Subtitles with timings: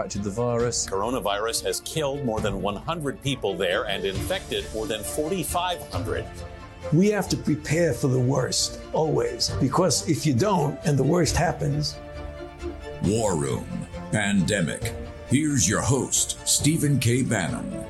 [0.00, 0.86] contracted the virus.
[0.86, 6.24] Coronavirus has killed more than 100 people there and infected more than 4,500.
[6.94, 11.36] We have to prepare for the worst, always, because if you don't and the worst
[11.36, 11.96] happens.
[13.02, 13.66] War Room
[14.10, 14.94] Pandemic.
[15.28, 17.22] Here's your host, Stephen K.
[17.22, 17.84] Bannon.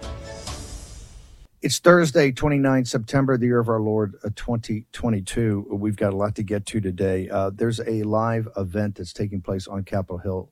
[1.63, 5.69] It's Thursday, 29 September, the year of our Lord uh, 2022.
[5.71, 7.29] We've got a lot to get to today.
[7.29, 10.51] Uh, there's a live event that's taking place on Capitol Hill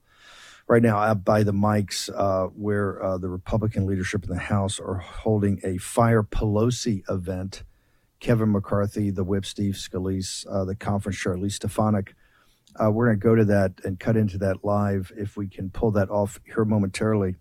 [0.69, 4.79] right now out by the mics uh, where uh, the Republican leadership in the House
[4.79, 7.65] are holding a Fire Pelosi event.
[8.21, 12.15] Kevin McCarthy, the whip, Steve Scalise, uh, the conference chair, Elise Stefanik.
[12.79, 15.71] Uh, we're going to go to that and cut into that live if we can
[15.71, 17.37] pull that off here momentarily.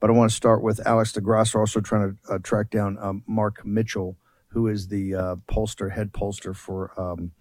[0.00, 3.24] But I want to start with Alex DeGrasse, also trying to uh, track down um,
[3.26, 4.16] Mark Mitchell,
[4.48, 7.32] who is the uh, pollster, head pollster for um,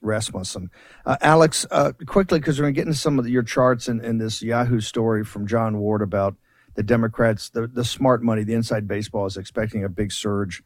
[0.00, 0.70] Rasmussen.
[1.04, 4.00] Uh, Alex, uh, quickly, because we're going to get into some of your charts and,
[4.00, 6.36] and this Yahoo story from Jon Ward about
[6.74, 10.62] the Democrats, the, the smart money, the inside baseball is expecting a big surge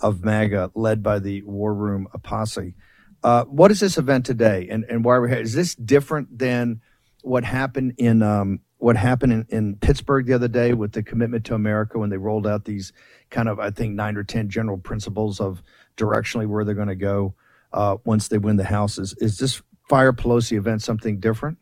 [0.00, 2.74] of MAGA led by the War Room posse.
[3.22, 5.40] Uh, what is this event today, and, and why are we here?
[5.40, 6.80] Is this different than
[7.22, 11.44] what happened in um, what happened in, in Pittsburgh the other day with the commitment
[11.44, 12.94] to America when they rolled out these
[13.28, 15.62] kind of I think nine or ten general principles of
[15.98, 17.34] directionally where they're going to go?
[17.72, 19.14] Uh, once they win the houses.
[19.18, 21.58] Is is this Fire Pelosi event something different?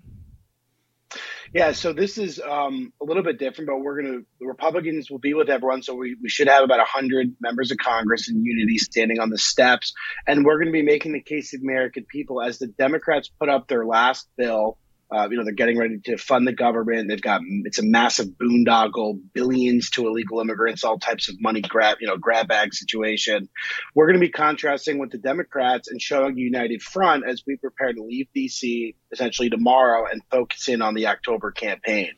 [1.54, 5.10] Yeah, so this is um, a little bit different, but we're going to, the Republicans
[5.10, 5.82] will be with everyone.
[5.82, 9.38] So we, we should have about 100 members of Congress in unity standing on the
[9.38, 9.94] steps.
[10.26, 13.48] And we're going to be making the case of American people as the Democrats put
[13.48, 14.76] up their last bill
[15.10, 17.08] uh, you know, they're getting ready to fund the government.
[17.08, 21.98] They've got it's a massive boondoggle, billions to illegal immigrants, all types of money grab,
[22.00, 23.48] you know, grab bag situation.
[23.94, 27.56] We're going to be contrasting with the Democrats and showing a united front as we
[27.56, 32.12] prepare to leave DC essentially tomorrow and focus in on the October campaign.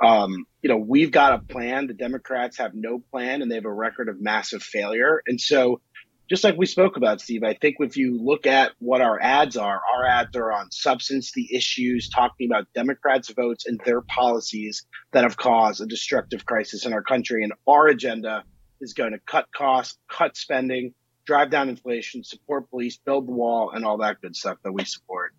[0.00, 1.86] Um, you know, we've got a plan.
[1.86, 5.22] The Democrats have no plan, and they have a record of massive failure.
[5.26, 5.80] And so
[6.28, 9.56] just like we spoke about, Steve, I think if you look at what our ads
[9.56, 14.84] are, our ads are on substance, the issues, talking about Democrats' votes and their policies
[15.12, 17.44] that have caused a destructive crisis in our country.
[17.44, 18.42] And our agenda
[18.80, 20.94] is going to cut costs, cut spending,
[21.26, 24.84] drive down inflation, support police, build the wall, and all that good stuff that we
[24.84, 25.32] support.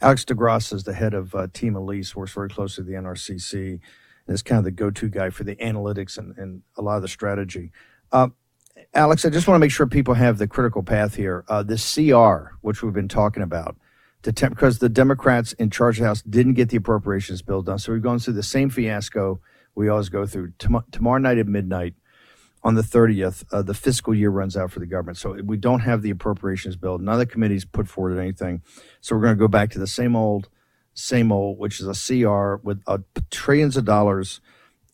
[0.00, 3.80] Alex DeGrasse is the head of uh, Team Elise, works very closely with the NRCC,
[4.26, 7.02] and is kind of the go-to guy for the analytics and, and a lot of
[7.02, 7.70] the strategy.
[8.10, 8.28] Uh,
[8.94, 11.44] Alex, I just want to make sure people have the critical path here.
[11.48, 13.76] Uh, the CR, which we've been talking about,
[14.22, 17.62] to temp- because the Democrats in charge of the House didn't get the appropriations bill
[17.62, 17.78] done.
[17.78, 19.40] So we've gone through the same fiasco
[19.74, 20.52] we always go through.
[20.58, 21.94] Tom- tomorrow night at midnight,
[22.64, 25.18] on the 30th, uh, the fiscal year runs out for the government.
[25.18, 26.98] So we don't have the appropriations bill.
[26.98, 28.62] None of the committees put forward anything.
[29.00, 30.48] So we're going to go back to the same old,
[30.94, 31.92] same old, which is a
[32.24, 32.98] CR with uh,
[33.30, 34.40] trillions of dollars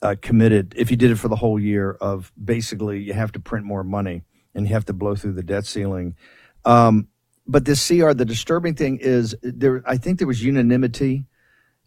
[0.03, 3.41] uh, committed if you did it for the whole year of basically you have to
[3.41, 4.22] print more money
[4.54, 6.16] and you have to blow through the debt ceiling.
[6.64, 7.09] Um,
[7.47, 9.82] but this CR, the disturbing thing is there.
[9.87, 11.25] I think there was unanimity,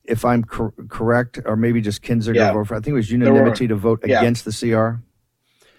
[0.03, 2.35] if I'm cor- correct, or maybe just Kinzinger.
[2.35, 2.51] Yeah.
[2.51, 4.19] I think it was unanimity to vote yeah.
[4.19, 5.03] against the CR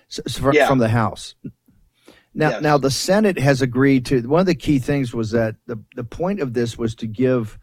[0.08, 0.68] so, so for, yeah.
[0.68, 1.34] from the House.
[2.34, 2.62] Now, yes.
[2.62, 4.20] now the Senate has agreed to.
[4.28, 7.58] One of the key things was that the the point of this was to give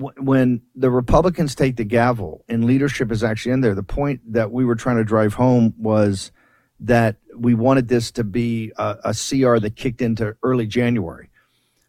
[0.00, 4.50] when the Republicans take the gavel and leadership is actually in there, the point that
[4.50, 6.32] we were trying to drive home was
[6.80, 11.28] that we wanted this to be a, a CR that kicked into early January,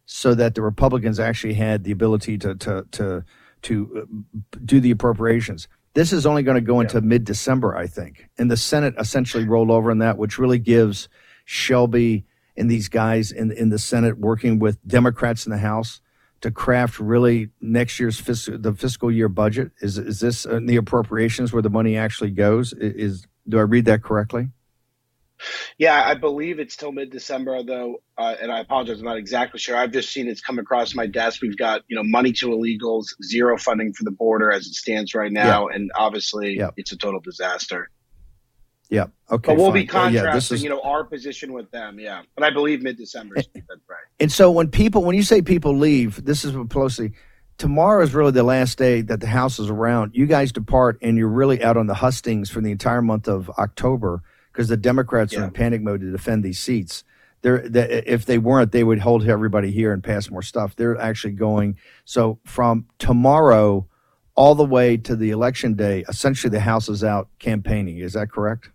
[0.06, 3.24] so that the Republicans actually had the ability to to to
[3.62, 5.68] to uh, do the appropriations.
[5.94, 7.06] This is only going to go into yeah.
[7.06, 11.08] mid December, I think, and the Senate essentially rolled over in that, which really gives
[11.46, 12.26] Shelby
[12.58, 16.02] and these guys in in the Senate working with Democrats in the House
[16.42, 19.72] to craft really next year's fiscal, the fiscal year budget?
[19.82, 22.74] Is is this in the appropriations where the money actually goes?
[22.74, 24.50] Is do I read that correctly?
[25.78, 29.60] Yeah, I believe it's till mid December, though, uh, and I apologize, I'm not exactly
[29.60, 29.76] sure.
[29.76, 31.42] I've just seen it's come across my desk.
[31.42, 35.16] We've got you know money to illegals, zero funding for the border as it stands
[35.16, 35.76] right now, yeah.
[35.76, 36.70] and obviously yeah.
[36.78, 37.90] it's a total disaster.
[38.92, 39.06] Yeah.
[39.32, 39.54] Okay.
[39.54, 39.74] But we'll fine.
[39.74, 41.98] be Yeah, contrasting, this is- you know, our position with them.
[42.00, 43.42] Yeah, but I believe mid-December.
[43.42, 43.98] Steve, that's right.
[44.20, 47.14] And so when people, when you say people leave, this is what Pelosi.
[47.58, 50.12] Tomorrow is really the last day that the House is around.
[50.14, 53.50] You guys depart, and you're really out on the hustings for the entire month of
[53.52, 57.04] October because the Democrats are in panic mode to defend these seats.
[57.44, 60.76] They're, the, if they weren't, they would hold everybody here and pass more stuff.
[60.76, 61.78] They're actually going.
[62.04, 63.88] So from tomorrow
[64.36, 67.98] all the way to the election day, essentially the House is out campaigning.
[68.00, 68.70] Is that correct?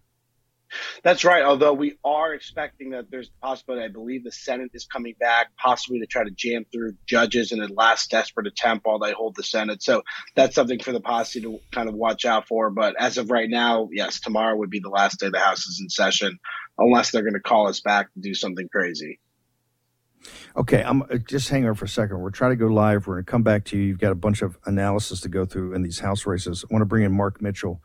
[1.02, 1.42] That's right.
[1.42, 5.48] Although we are expecting that there's a possibility, I believe the Senate is coming back,
[5.56, 9.36] possibly to try to jam through judges in a last desperate attempt while they hold
[9.36, 9.82] the Senate.
[9.82, 10.02] So
[10.34, 12.70] that's something for the posse to kind of watch out for.
[12.70, 15.80] But as of right now, yes, tomorrow would be the last day the House is
[15.80, 16.38] in session,
[16.78, 19.20] unless they're going to call us back to do something crazy.
[20.56, 22.18] Okay, I'm uh, just hang on for a second.
[22.18, 23.06] We're trying to go live.
[23.06, 23.84] We're going to come back to you.
[23.84, 26.64] You've got a bunch of analysis to go through in these house races.
[26.64, 27.80] I want to bring in Mark Mitchell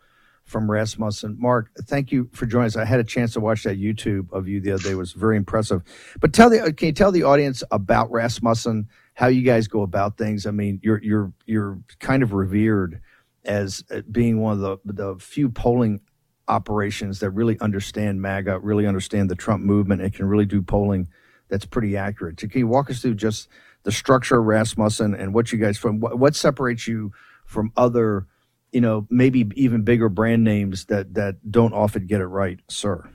[0.52, 1.38] from Rasmussen.
[1.40, 2.76] Mark, thank you for joining us.
[2.78, 4.92] I had a chance to watch that YouTube of you the other day.
[4.92, 5.82] It was very impressive.
[6.20, 10.18] But tell the can you tell the audience about Rasmussen, how you guys go about
[10.18, 10.46] things?
[10.46, 13.02] I mean, you're you're you're kind of revered
[13.46, 16.02] as uh, being one of the the few polling
[16.48, 21.08] operations that really understand MAGA, really understand the Trump movement, and can really do polling
[21.50, 22.38] that's pretty accurate.
[22.38, 23.48] Can you walk us through just
[23.84, 27.12] the structure of Rasmussen and what you guys from what, what separates you
[27.46, 28.28] from other,
[28.72, 33.10] you know, maybe even bigger brand names that that don't often get it right, sir?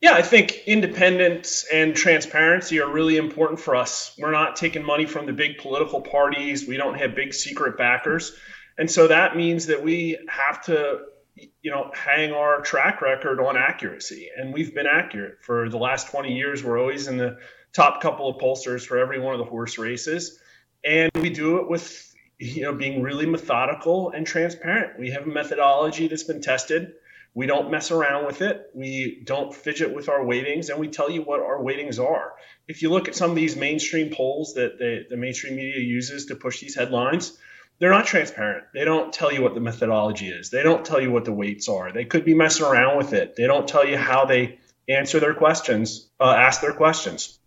[0.00, 4.16] Yeah, I think independence and transparency are really important for us.
[4.18, 6.66] We're not taking money from the big political parties.
[6.66, 8.32] We don't have big secret backers.
[8.76, 11.02] And so that means that we have to
[11.34, 14.28] you know, hang our track record on accuracy.
[14.36, 16.62] And we've been accurate for the last 20 years.
[16.62, 17.38] We're always in the
[17.72, 20.38] top couple of pollsters for every one of the horse races.
[20.84, 22.11] And we do it with,
[22.42, 24.98] you know, being really methodical and transparent.
[24.98, 26.94] We have a methodology that's been tested.
[27.34, 28.70] We don't mess around with it.
[28.74, 32.32] We don't fidget with our weightings, and we tell you what our weightings are.
[32.68, 36.26] If you look at some of these mainstream polls that the, the mainstream media uses
[36.26, 37.38] to push these headlines,
[37.78, 38.64] they're not transparent.
[38.74, 40.50] They don't tell you what the methodology is.
[40.50, 41.92] They don't tell you what the weights are.
[41.92, 43.34] They could be messing around with it.
[43.36, 44.58] They don't tell you how they
[44.88, 47.38] answer their questions, uh, ask their questions.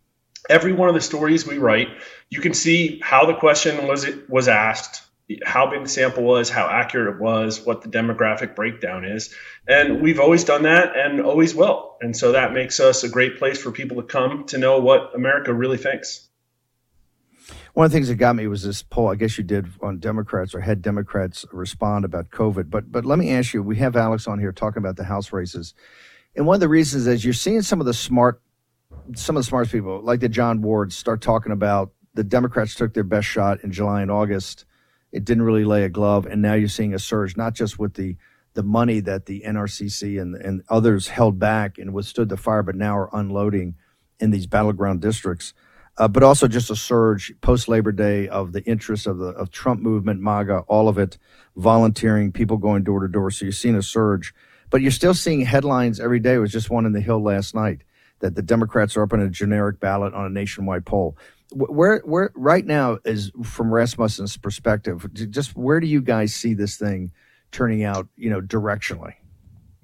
[0.50, 1.90] Every one of the stories we write,
[2.30, 5.02] you can see how the question was it was asked,
[5.44, 9.34] how big the sample was, how accurate it was, what the demographic breakdown is,
[9.68, 11.98] and we've always done that and always will.
[12.02, 15.16] And so that makes us a great place for people to come to know what
[15.16, 16.28] America really thinks.
[17.74, 19.10] One of the things that got me was this poll.
[19.12, 22.70] I guess you did on Democrats or had Democrats respond about COVID.
[22.70, 25.34] But but let me ask you: We have Alex on here talking about the House
[25.34, 25.74] races,
[26.36, 28.42] and one of the reasons is you're seeing some of the smart,
[29.16, 32.94] some of the smartest people, like the Jon Ward, start talking about the Democrats took
[32.94, 34.66] their best shot in July and August.
[35.12, 37.96] It didn't really lay a glove, and now you're seeing a surge, not just with
[37.96, 38.16] the
[38.54, 42.76] the money that the NRCC and and others held back and withstood the fire, but
[42.76, 43.76] now are unloading
[44.20, 45.54] in these battleground districts
[45.98, 49.52] uh, but also just a surge post Labor Day of the interest of the of
[49.52, 51.18] Trump movement, MAGA, all of it,
[51.56, 53.32] volunteering, people going door to door.
[53.32, 54.34] So you're seeing a surge,
[54.70, 56.36] but you're still seeing headlines every day.
[56.36, 57.84] It was just one in the Hill last night
[58.26, 61.16] that the Democrats are up on a generic ballot on a nationwide poll.
[61.52, 66.76] Where, where, right now is from Rasmussen's perspective, just where do you guys see this
[66.76, 67.12] thing
[67.52, 69.14] turning out, you know, directionally?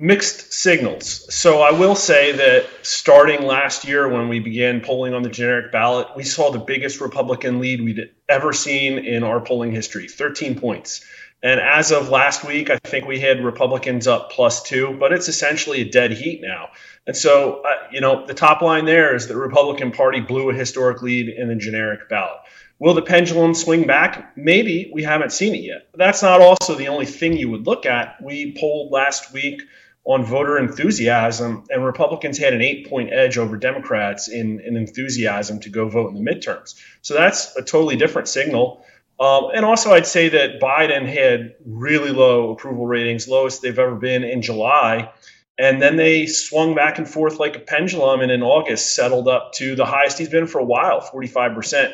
[0.01, 1.31] mixed signals.
[1.31, 5.71] So I will say that starting last year when we began polling on the generic
[5.71, 10.59] ballot, we saw the biggest Republican lead we'd ever seen in our polling history 13
[10.59, 11.05] points.
[11.43, 15.27] And as of last week, I think we had Republicans up plus two, but it's
[15.27, 16.69] essentially a dead heat now.
[17.07, 20.53] And so, uh, you know, the top line there is the Republican Party blew a
[20.53, 22.41] historic lead in the generic ballot.
[22.77, 24.35] Will the pendulum swing back?
[24.37, 24.91] Maybe.
[24.93, 25.87] We haven't seen it yet.
[25.95, 28.21] That's not also the only thing you would look at.
[28.21, 29.61] We polled last week
[30.03, 35.59] on voter enthusiasm, and Republicans had an eight point edge over Democrats in, in enthusiasm
[35.59, 36.73] to go vote in the midterms.
[37.01, 38.83] So that's a totally different signal.
[39.21, 43.95] Um, and also, I'd say that Biden had really low approval ratings, lowest they've ever
[43.95, 45.11] been in July.
[45.59, 49.53] And then they swung back and forth like a pendulum, and in August settled up
[49.53, 51.93] to the highest he's been for a while, 45%.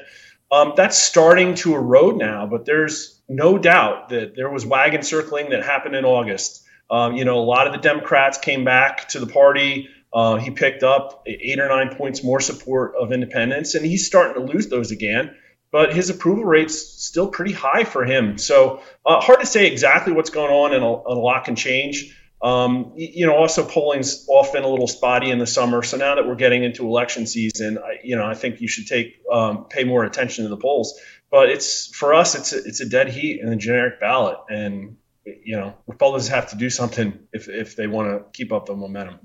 [0.51, 5.49] Um, that's starting to erode now, but there's no doubt that there was wagon circling
[5.49, 9.19] that happened in August um, you know, a lot of the Democrats came back to
[9.19, 9.89] the party.
[10.13, 14.41] Uh, he picked up eight or nine points more support of independents, and he's starting
[14.41, 15.35] to lose those again.
[15.71, 18.37] But his approval rate's still pretty high for him.
[18.37, 22.15] So uh, hard to say exactly what's going on, and a, a lot can change.
[22.41, 25.81] Um, you know, also polling's often a little spotty in the summer.
[25.81, 28.87] So now that we're getting into election season, I, you know, I think you should
[28.87, 30.99] take um, pay more attention to the polls.
[31.31, 34.97] But it's for us, it's a, it's a dead heat in the generic ballot, and
[35.25, 38.75] you know, Republicans have to do something if if they want to keep up the
[38.75, 39.19] momentum.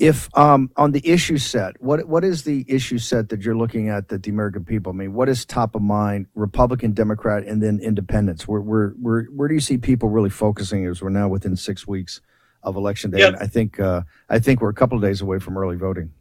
[0.00, 3.90] If um, on the issue set, what what is the issue set that you're looking
[3.90, 4.92] at that the American people?
[4.92, 6.26] I mean, what is top of mind?
[6.34, 8.48] Republican, Democrat, and then Independents.
[8.48, 10.86] Where where where where do you see people really focusing?
[10.86, 12.22] As we're now within six weeks
[12.64, 13.34] of election day, Yep.
[13.34, 16.12] and I think uh, I think we're a couple of days away from early voting.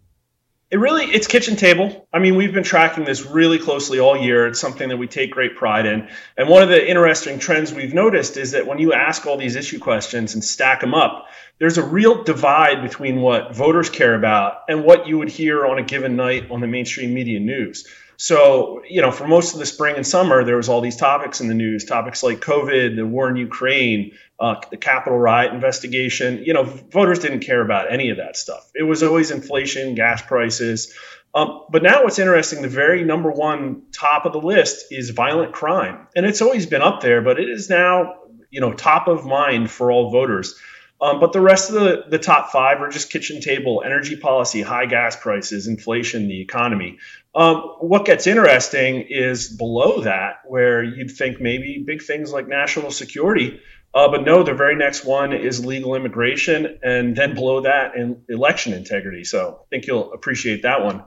[0.71, 2.07] It really it's kitchen table.
[2.13, 4.45] I mean, we've been tracking this really closely all year.
[4.45, 6.07] It's something that we take great pride in.
[6.37, 9.55] And one of the interesting trends we've noticed is that when you ask all these
[9.55, 11.25] issue questions and stack them up,
[11.57, 15.79] there's a real divide between what voters care about and what you would hear on
[15.79, 17.87] a given night on the mainstream media news.
[18.17, 21.41] So, you know, for most of the spring and summer, there was all these topics
[21.41, 26.43] in the news, topics like COVID, the war in Ukraine, uh, the Capitol riot investigation.
[26.43, 28.69] You know, voters didn't care about any of that stuff.
[28.73, 30.93] It was always inflation, gas prices.
[31.33, 35.53] Um, but now what's interesting, the very number one top of the list is violent
[35.53, 36.07] crime.
[36.15, 38.15] And it's always been up there, but it is now,
[38.49, 40.55] you know, top of mind for all voters.
[41.01, 44.61] Um, but the rest of the, the top five are just kitchen table, energy policy,
[44.61, 46.97] high gas prices, inflation, the economy.
[47.33, 52.91] Um, what gets interesting is below that, where you'd think maybe big things like national
[52.91, 53.61] security,
[53.93, 58.21] uh, but no, the very next one is legal immigration, and then below that, in
[58.29, 59.23] election integrity.
[59.23, 61.03] So I think you'll appreciate that one.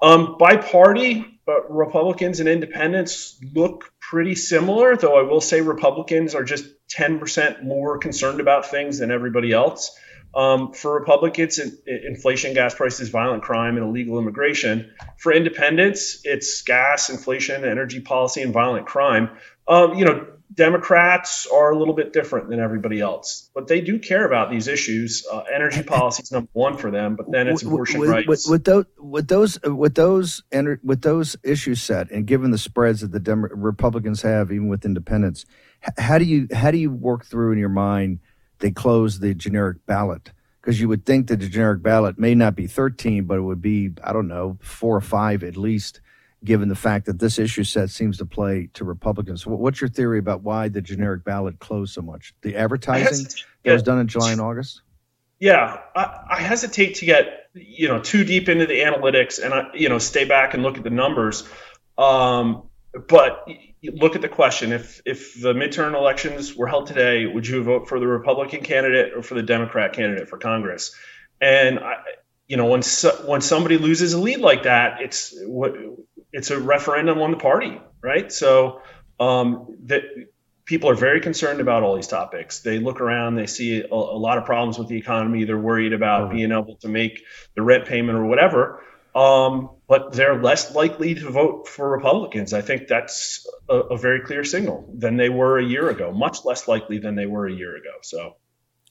[0.00, 6.34] Um, by party, uh, Republicans and independents look pretty similar, though I will say Republicans
[6.34, 9.96] are just 10% more concerned about things than everybody else.
[10.34, 14.92] Um, for Republicans, in, inflation, gas prices, violent crime, and illegal immigration.
[15.18, 19.30] For independents, it's gas, inflation, energy policy, and violent crime.
[19.68, 23.98] Um, you know, Democrats are a little bit different than everybody else, but they do
[23.98, 25.26] care about these issues.
[25.30, 28.28] Uh, energy policy is number one for them, but then it's abortion with, rights.
[28.28, 30.42] With, with those, with those, with those,
[30.82, 34.84] with those issues set, and given the spreads that the Dem- Republicans have, even with
[34.84, 35.44] independents,
[35.98, 38.20] how do you how do you work through in your mind
[38.60, 40.32] they close the generic ballot?
[40.60, 43.60] Because you would think that the generic ballot may not be thirteen, but it would
[43.60, 46.00] be I don't know four or five at least,
[46.44, 49.46] given the fact that this issue set seems to play to Republicans.
[49.46, 52.34] What- What's your theory about why the generic ballot closed so much?
[52.42, 54.82] The advertising hesitate- that was done in July and August.
[55.40, 59.68] Yeah, I, I hesitate to get you know too deep into the analytics and I
[59.74, 61.46] you know stay back and look at the numbers.
[61.98, 62.68] Um,
[63.08, 63.46] but
[63.82, 67.88] look at the question: if if the midterm elections were held today, would you vote
[67.88, 70.94] for the Republican candidate or for the Democrat candidate for Congress?
[71.40, 71.94] And I,
[72.48, 75.74] you know when so, when somebody loses a lead like that, it's what
[76.34, 78.30] it's a referendum on the party, right?
[78.30, 78.82] So
[79.20, 80.02] um, that
[80.64, 82.58] people are very concerned about all these topics.
[82.60, 85.44] They look around, they see a, a lot of problems with the economy.
[85.44, 87.22] They're worried about being able to make
[87.54, 88.82] the rent payment or whatever.
[89.14, 92.52] Um, but they're less likely to vote for Republicans.
[92.52, 96.44] I think that's a, a very clear signal than they were a year ago, much
[96.44, 97.92] less likely than they were a year ago.
[98.02, 98.34] So,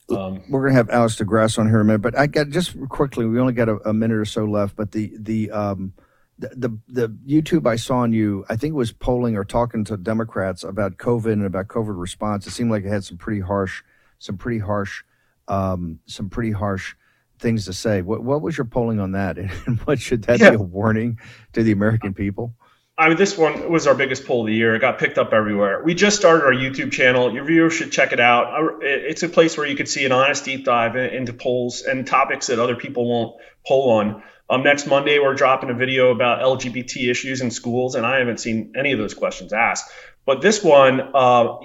[0.08, 2.48] um, We're going to have Alex DeGrasse on here in a minute, but I got
[2.48, 3.26] just quickly.
[3.26, 4.76] We only got a, a minute or so left.
[4.76, 5.92] But the the um
[6.38, 9.84] the, the the YouTube I saw on you, I think it was polling or talking
[9.84, 12.46] to Democrats about COVID and about COVID response.
[12.46, 13.82] It seemed like it had some pretty harsh,
[14.18, 15.04] some pretty harsh,
[15.48, 16.94] um, some pretty harsh
[17.38, 18.02] things to say.
[18.02, 20.50] What what was your polling on that, and what should that Yeah.
[20.50, 21.18] be a warning
[21.52, 22.54] to the American people?
[22.96, 24.76] I mean, this one was our biggest poll of the year.
[24.76, 25.82] It got picked up everywhere.
[25.82, 27.34] We just started our YouTube channel.
[27.34, 28.78] Your viewers should check it out.
[28.82, 32.46] It's a place where you could see an honest deep dive into polls and topics
[32.46, 33.36] that other people won't
[33.66, 34.22] poll on.
[34.48, 38.38] Um, next Monday, we're dropping a video about LGBT issues in schools, and I haven't
[38.38, 39.90] seen any of those questions asked.
[40.24, 41.58] But this one, uh,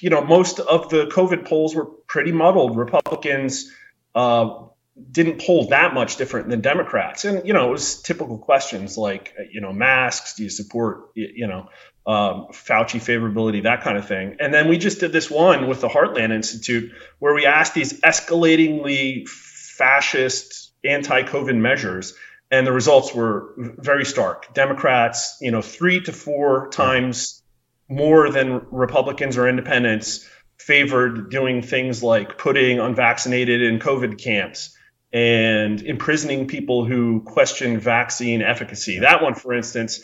[0.00, 2.76] you know, most of the COVID polls were pretty muddled.
[2.76, 3.72] Republicans
[4.14, 4.66] uh,
[5.10, 7.24] didn't poll that much different than Democrats.
[7.24, 11.10] And, you know, it was typical questions like, uh, you know, masks, do you support,
[11.14, 11.68] you know,
[12.06, 14.36] um, Fauci favorability, that kind of thing.
[14.40, 18.00] And then we just did this one with the Heartland Institute where we asked these
[18.00, 22.14] escalatingly fascist anti COVID measures.
[22.50, 24.54] And the results were very stark.
[24.54, 27.42] Democrats, you know, three to four times
[27.88, 34.76] more than Republicans or independents favored doing things like putting unvaccinated in COVID camps
[35.12, 39.00] and imprisoning people who question vaccine efficacy.
[39.00, 40.00] That one, for instance,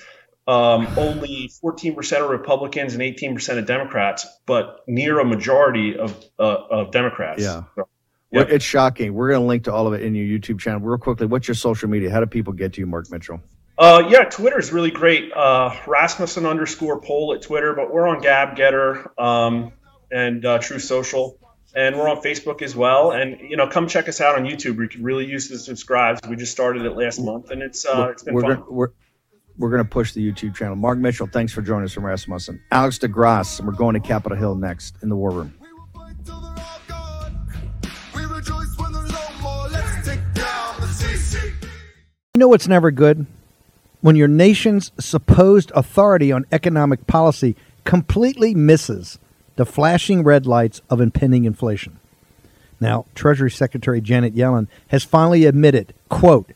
[0.46, 6.42] um, only 14% of Republicans and 18% of Democrats, but near a majority of, uh,
[6.70, 7.42] of Democrats.
[7.42, 7.64] Yeah.
[7.76, 7.88] So,
[8.32, 8.44] yeah.
[8.48, 9.12] It's shocking.
[9.12, 10.80] We're going to link to all of it in your YouTube channel.
[10.80, 12.10] Real quickly, what's your social media?
[12.10, 13.40] How do people get to you, Mark Mitchell?
[13.76, 15.32] Uh, yeah, Twitter is really great.
[15.32, 19.72] Uh, Rasmussen underscore poll at Twitter, but we're on Gab Gettr um,
[20.10, 21.38] and uh, Truth Social,
[21.74, 23.12] and we're on Facebook as well.
[23.12, 24.76] And you know, come check us out on YouTube.
[24.76, 26.20] We can really use the subscribes.
[26.28, 28.50] We just started it last month, and it's uh, it's been we're fun.
[28.56, 28.88] Gonna, we're,
[29.58, 30.76] we're going to push the YouTube channel.
[30.76, 32.60] Mark Mitchell, thanks for joining us from Rasmussen.
[32.70, 35.54] Alex DeGrasse, and we're going to Capitol Hill next in the War Room.
[42.34, 43.26] You know what's never good?
[44.00, 49.18] When your nation's supposed authority on economic policy completely misses
[49.56, 51.98] the flashing red lights of impending inflation.
[52.80, 56.50] Now, Treasury Secretary Janet Yellen has finally admitted, quote,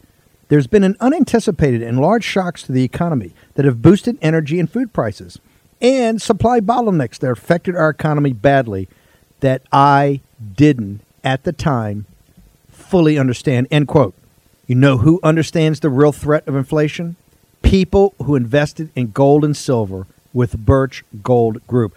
[0.49, 4.71] there's been an unanticipated and large shocks to the economy that have boosted energy and
[4.71, 5.39] food prices
[5.81, 8.89] and supply bottlenecks that affected our economy badly
[9.41, 10.21] that I
[10.57, 12.07] didn't at the time
[12.69, 13.67] fully understand.
[13.71, 14.15] End quote.
[14.67, 17.17] You know who understands the real threat of inflation?
[17.63, 21.97] People who invested in gold and silver with Birch Gold Group.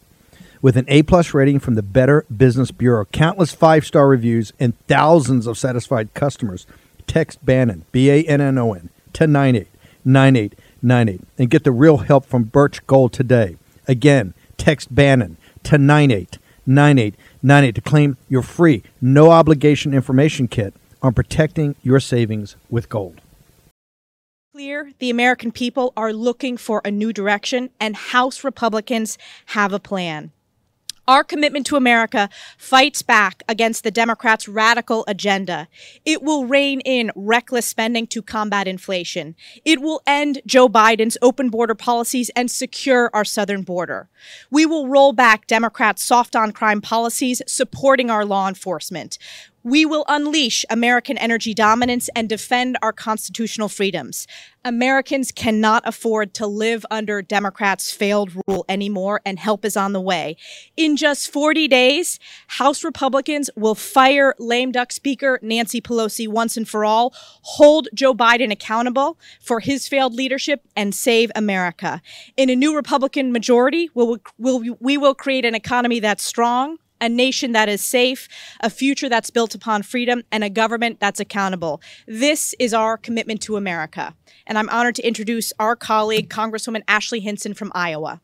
[0.61, 4.77] With an A plus rating from the Better Business Bureau, countless five star reviews, and
[4.87, 6.67] thousands of satisfied customers,
[7.07, 12.25] text Bannon, B A N N O N, to 989898 and get the real help
[12.25, 13.57] from Birch Gold today.
[13.87, 21.75] Again, text Bannon to 989898 to claim your free, no obligation information kit on protecting
[21.81, 23.19] your savings with gold.
[24.53, 29.79] Clear, the American people are looking for a new direction, and House Republicans have a
[29.79, 30.31] plan.
[31.11, 35.67] Our commitment to America fights back against the Democrats' radical agenda.
[36.05, 39.35] It will rein in reckless spending to combat inflation.
[39.65, 44.07] It will end Joe Biden's open border policies and secure our southern border.
[44.49, 49.17] We will roll back Democrats' soft on crime policies supporting our law enforcement.
[49.63, 54.25] We will unleash American energy dominance and defend our constitutional freedoms.
[54.65, 60.01] Americans cannot afford to live under Democrats' failed rule anymore, and help is on the
[60.01, 60.35] way.
[60.77, 66.67] In just 40 days, House Republicans will fire lame duck Speaker Nancy Pelosi once and
[66.67, 72.01] for all, hold Joe Biden accountable for his failed leadership, and save America.
[72.37, 77.09] In a new Republican majority, we'll, we'll, we will create an economy that's strong, a
[77.09, 78.29] nation that is safe,
[78.61, 81.81] a future that's built upon freedom, and a government that's accountable.
[82.07, 84.15] This is our commitment to America.
[84.47, 88.21] And I'm honored to introduce our colleague, Congresswoman Ashley Hinson from Iowa.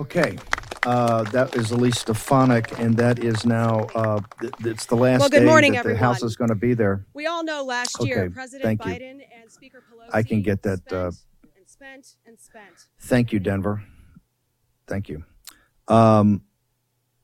[0.00, 0.36] Okay.
[0.84, 5.28] Uh, that is Elise Stefanik, and that is now, uh, th- it's the last Well,
[5.30, 6.14] good day morning, that the everyone.
[6.14, 7.06] House is going to be there.
[7.14, 8.92] We all know last Okay, year President thank you.
[8.92, 11.06] Biden and Speaker Pelosi I can get that, uh,
[11.56, 12.88] and spent and spent.
[13.00, 13.82] Thank you, Denver.
[14.86, 15.24] Thank you.
[15.88, 16.42] Um,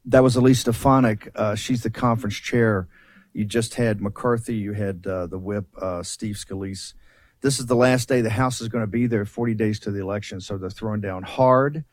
[0.06, 1.30] that was Elise Stefanik.
[1.34, 2.88] Uh, she's the conference chair.
[3.32, 4.56] You just had McCarthy.
[4.56, 6.94] You had uh, the whip, uh, Steve Scalise.
[7.42, 9.90] This is the last day the House is going to be there, 40 days to
[9.90, 10.40] the election.
[10.40, 11.84] So they're throwing down hard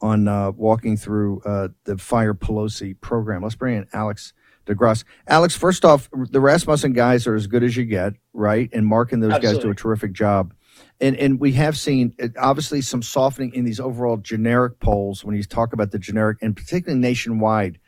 [0.00, 3.42] on uh, walking through uh, the Fire Pelosi program.
[3.42, 4.32] Let's bring in Alex
[4.66, 5.04] DeGrasse.
[5.26, 8.68] Alex, first off, the Rasmussen guys are as good as you get, right?
[8.72, 10.54] And Mark and those guys do a terrific job.
[11.00, 15.34] And and we have seen uh, obviously some softening in these overall generic polls when
[15.34, 17.78] you talk about the generic and particularly nationwide.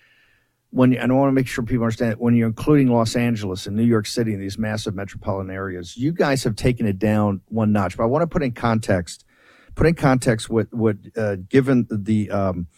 [0.70, 3.66] When and I want to make sure people understand that when you're including Los Angeles
[3.66, 7.42] and New York City and these massive metropolitan areas, you guys have taken it down
[7.48, 7.98] one notch.
[7.98, 9.26] But I want to put in context,
[9.74, 12.68] put in context what what uh, given the um,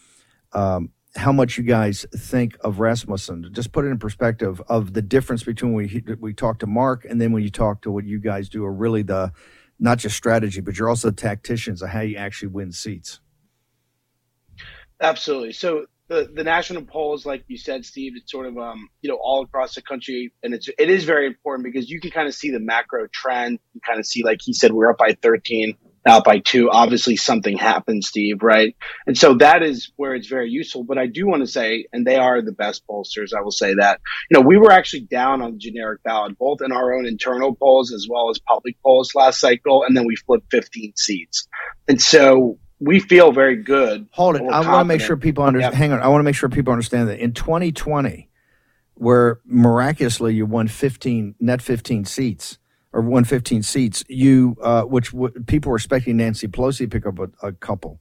[0.51, 3.49] um, how much you guys think of Rasmussen.
[3.53, 7.05] Just put it in perspective of the difference between when we we talk to Mark
[7.09, 9.31] and then when you talk to what you guys do are really the
[9.79, 13.19] not just strategy, but you're also tacticians of how you actually win seats.
[15.01, 15.51] Absolutely.
[15.53, 19.17] So the the national polls, like you said, Steve, it's sort of um you know
[19.21, 22.33] all across the country, and it's it is very important because you can kind of
[22.33, 23.59] see the macro trend.
[23.73, 26.69] You kind of see, like he said, we're up by 13, up by two.
[26.69, 28.75] Obviously, something happened, Steve, right?
[29.07, 30.83] And so that is where it's very useful.
[30.83, 33.33] But I do want to say, and they are the best pollsters.
[33.35, 33.99] I will say that.
[34.29, 37.55] You know, we were actually down on the generic ballot, both in our own internal
[37.55, 41.47] polls as well as public polls last cycle, and then we flipped 15 seats.
[41.87, 44.07] And so we feel very good.
[44.11, 44.41] Hold it.
[44.43, 45.73] I want to make sure people understand.
[45.73, 45.79] Yep.
[45.79, 46.01] Hang on.
[46.01, 48.29] I want to make sure people understand that in 2020,
[48.95, 52.57] where miraculously you won 15 net 15 seats
[52.95, 57.19] or 115 seats, you uh, which w- people were expecting Nancy Pelosi to pick up
[57.19, 57.99] a, a couple.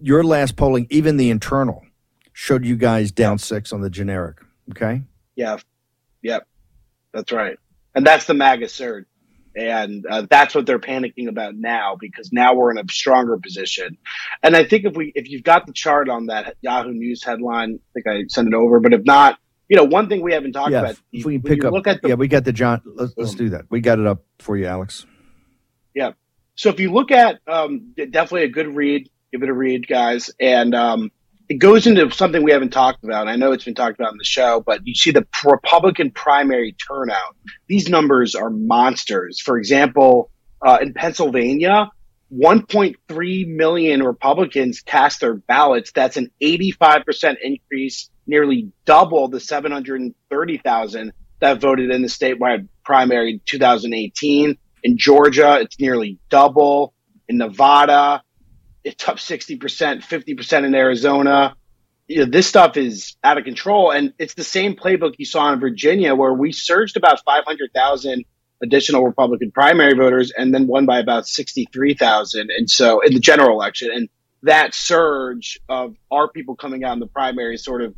[0.00, 1.84] Your last polling, even the internal,
[2.32, 4.38] showed you guys down six on the generic.
[4.70, 5.02] Okay.
[5.36, 5.58] Yeah.
[6.22, 6.46] Yep.
[7.12, 7.58] That's right.
[7.94, 9.04] And that's the MAGA surge.
[9.54, 13.98] And uh, that's what they're panicking about now because now we're in a stronger position.
[14.42, 17.78] And I think if we, if you've got the chart on that Yahoo News headline,
[17.78, 18.80] I think I sent it over.
[18.80, 19.38] But if not,
[19.68, 20.80] you know, one thing we haven't talked yeah.
[20.80, 20.96] about.
[21.12, 22.80] If we pick up, look at the yeah, we got the John.
[22.84, 23.66] Let's, let's do that.
[23.70, 25.06] We got it up for you, Alex.
[25.94, 26.12] Yeah.
[26.54, 30.30] So if you look at um, definitely a good read Give it a read, guys.
[30.40, 31.10] And um,
[31.48, 33.22] it goes into something we haven't talked about.
[33.22, 36.10] And I know it's been talked about in the show, but you see the Republican
[36.10, 37.36] primary turnout.
[37.66, 39.40] These numbers are monsters.
[39.40, 40.30] For example,
[40.62, 41.90] uh, in Pennsylvania,
[42.34, 45.92] 1.3 million Republicans cast their ballots.
[45.92, 53.40] That's an 85% increase, nearly double the 730,000 that voted in the statewide primary in
[53.44, 54.56] 2018.
[54.84, 56.94] In Georgia, it's nearly double.
[57.28, 58.22] In Nevada,
[58.84, 61.54] it's up 60%, 50% in Arizona.
[62.06, 63.90] You know, this stuff is out of control.
[63.90, 68.24] And it's the same playbook you saw in Virginia, where we surged about 500,000
[68.62, 72.50] additional Republican primary voters and then won by about 63,000.
[72.56, 74.08] And so in the general election, and
[74.42, 77.94] that surge of our people coming out in the primary sort of,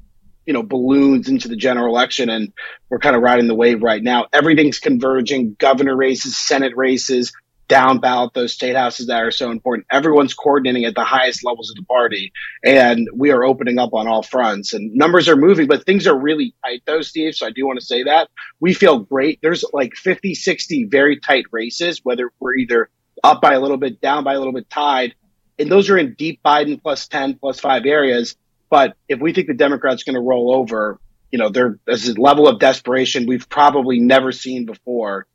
[0.51, 2.29] you know, balloons into the general election.
[2.29, 2.53] And
[2.89, 4.27] we're kind of riding the wave right now.
[4.33, 7.33] Everything's converging governor races, Senate races,
[7.69, 9.87] down ballot those state houses that are so important.
[9.93, 12.33] Everyone's coordinating at the highest levels of the party,
[12.65, 14.73] and we are opening up on all fronts.
[14.73, 17.37] And numbers are moving, but things are really tight, though, Steve.
[17.37, 19.39] So I do want to say that we feel great.
[19.43, 22.91] There's like 50, 60 very tight races, whether we're either
[23.23, 25.15] up by a little bit, down by a little bit, tied.
[25.61, 28.35] And those are in deep Biden plus 10, plus five areas.
[28.71, 30.99] But if we think the Democrats are going to roll over,
[31.31, 35.27] you know, there's a level of desperation we've probably never seen before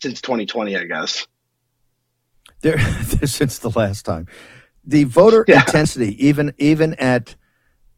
[0.00, 1.26] since 2020, I guess
[2.60, 2.78] there
[3.26, 4.26] since the last time.
[4.84, 5.60] The voter yeah.
[5.60, 7.36] intensity, even even at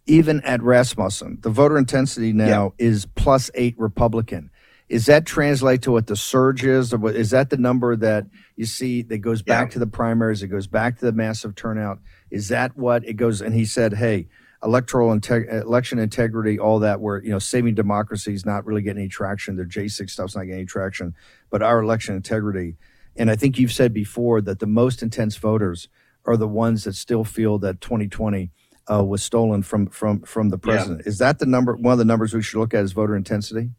[0.07, 2.87] even at Rasmussen, the voter intensity now yeah.
[2.87, 4.51] is plus eight Republican.
[4.89, 8.27] Is that translate to what the surge is, or what, is that the number that
[8.57, 9.73] you see that goes back yeah.
[9.75, 10.43] to the primaries?
[10.43, 12.01] It goes back to the massive turnout.
[12.31, 13.41] Is that what it goes?
[13.41, 14.27] And he said, "Hey,
[14.63, 19.03] electoral integ- election integrity, all that, where you know saving democracy is not really getting
[19.03, 19.57] any traction.
[19.57, 21.15] Their J six stuff's not getting any traction,
[21.51, 22.77] but our election integrity."
[23.17, 25.89] And I think you've said before that the most intense voters
[26.25, 28.51] are the ones that still feel that 2020
[28.91, 31.03] uh, was stolen from from from the president.
[31.05, 31.09] Yeah.
[31.09, 31.77] Is that the number?
[31.77, 33.71] One of the numbers we should look at is voter intensity.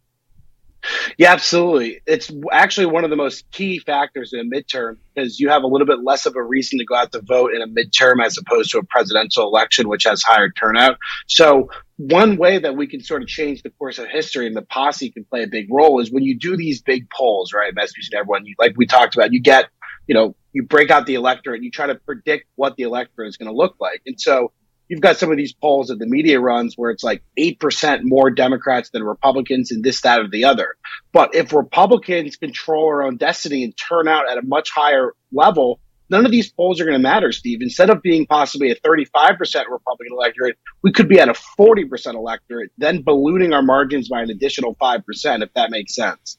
[1.18, 2.02] Yeah, absolutely.
[2.08, 5.68] It's actually one of the most key factors in a midterm because you have a
[5.68, 8.38] little bit less of a reason to go out to vote in a midterm as
[8.38, 10.98] opposed to a presidential election, which has higher turnout.
[11.28, 14.64] So one way that we can sort of change the course of history and the
[14.64, 17.74] posse can play a big role is when you do these big polls, right?
[17.76, 19.68] Massachusetts, and everyone, you, like we talked about, you get,
[20.08, 23.30] you know, you break out the electorate, and you try to predict what the electorate
[23.30, 24.02] is going to look like.
[24.06, 24.52] And so
[24.92, 28.30] you've got some of these polls that the media runs where it's like 8% more
[28.30, 30.76] Democrats than Republicans in this, that, or the other.
[31.14, 35.80] But if Republicans control our own destiny and turn out at a much higher level,
[36.10, 37.60] none of these polls are going to matter, Steve.
[37.62, 39.38] Instead of being possibly a 35%
[39.70, 44.30] Republican electorate, we could be at a 40% electorate, then ballooning our margins by an
[44.30, 46.38] additional 5%, if that makes sense.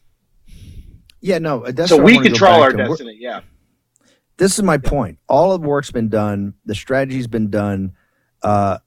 [1.23, 3.17] Yeah, no, that's so we control our destiny.
[3.19, 3.41] We're, yeah.
[4.37, 5.21] This is my point.
[5.27, 6.53] All of the work's been done.
[6.67, 7.93] The strategy's been done
[8.43, 8.79] uh,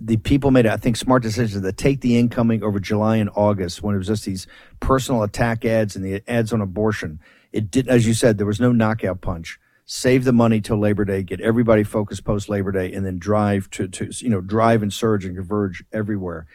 [0.00, 3.82] the people made, I think, smart decisions to take the incoming over July and August
[3.82, 4.46] when it was just these
[4.80, 7.20] personal attack ads and the ads on abortion.
[7.52, 9.58] It did, as you said, there was no knockout punch.
[9.84, 13.68] Save the money till Labor Day, get everybody focused post Labor Day, and then drive
[13.70, 16.46] to, to you know drive and surge and converge everywhere.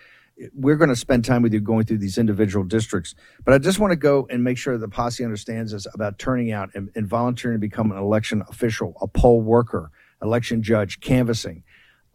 [0.53, 3.79] We're going to spend time with you going through these individual districts, but I just
[3.79, 7.07] want to go and make sure the posse understands this about turning out and, and
[7.07, 11.63] volunteering to become an election official, a poll worker, election judge, canvassing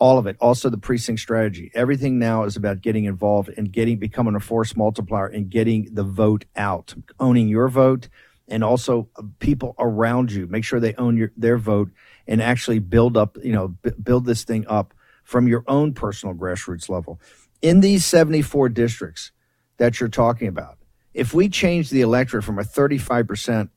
[0.03, 1.71] all of it also the precinct strategy.
[1.75, 6.03] Everything now is about getting involved and getting becoming a force multiplier and getting the
[6.03, 8.09] vote out owning your vote
[8.49, 10.49] and also people around you.
[10.49, 11.88] Make sure they own your their vote
[12.27, 16.35] and actually build up you know b- build this thing up from your own personal
[16.35, 17.21] grassroots level.
[17.62, 19.31] In these 74 districts
[19.77, 20.79] that you're talking about
[21.15, 23.69] if we change the electorate from a 35%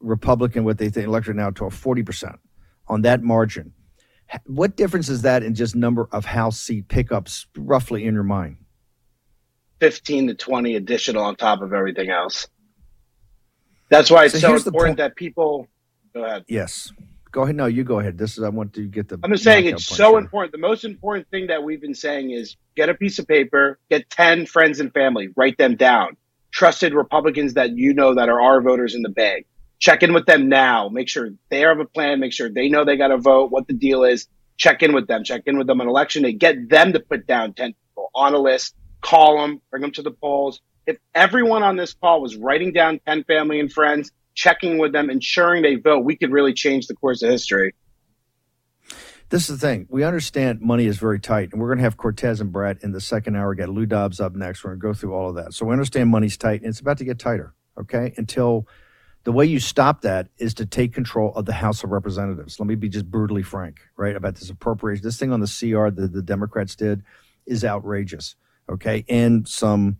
[0.00, 2.36] republican what they think electorate now to a 40%
[2.88, 3.74] on that margin
[4.46, 8.58] what difference is that in just number of House seat pickups, roughly in your mind?
[9.80, 12.48] 15 to 20 additional on top of everything else.
[13.90, 15.66] That's why it's so, so important that people
[16.12, 16.44] go ahead.
[16.48, 16.92] Yes.
[17.30, 17.56] Go ahead.
[17.56, 18.18] No, you go ahead.
[18.18, 20.18] This is I want to get the I'm just saying it's so here.
[20.18, 20.52] important.
[20.52, 24.08] The most important thing that we've been saying is get a piece of paper, get
[24.10, 26.16] 10 friends and family, write them down.
[26.50, 29.46] Trusted Republicans that you know that are our voters in the bag
[29.78, 30.88] check in with them now.
[30.88, 32.20] Make sure they have a plan.
[32.20, 34.26] Make sure they know they got to vote, what the deal is.
[34.56, 35.24] Check in with them.
[35.24, 36.32] Check in with them on election day.
[36.32, 38.74] Get them to put down 10 people on a list.
[39.00, 40.60] Call them, bring them to the polls.
[40.86, 45.10] If everyone on this call was writing down 10 family and friends, checking with them,
[45.10, 47.74] ensuring they vote, we could really change the course of history.
[49.30, 49.86] This is the thing.
[49.90, 52.92] We understand money is very tight, and we're going to have Cortez and Brett in
[52.92, 53.54] the second hour.
[53.54, 54.64] Get Lou Dobbs up next.
[54.64, 55.52] We're going to go through all of that.
[55.52, 57.54] So we understand money's tight, and it's about to get tighter.
[57.78, 58.66] Okay, until
[59.24, 62.58] The way you stop that is to take control of the House of Representatives.
[62.58, 65.04] Let me be just brutally frank, right, about this appropriation.
[65.04, 67.02] This thing on the CR that the Democrats did
[67.44, 68.36] is outrageous,
[68.70, 69.04] okay?
[69.08, 69.98] And some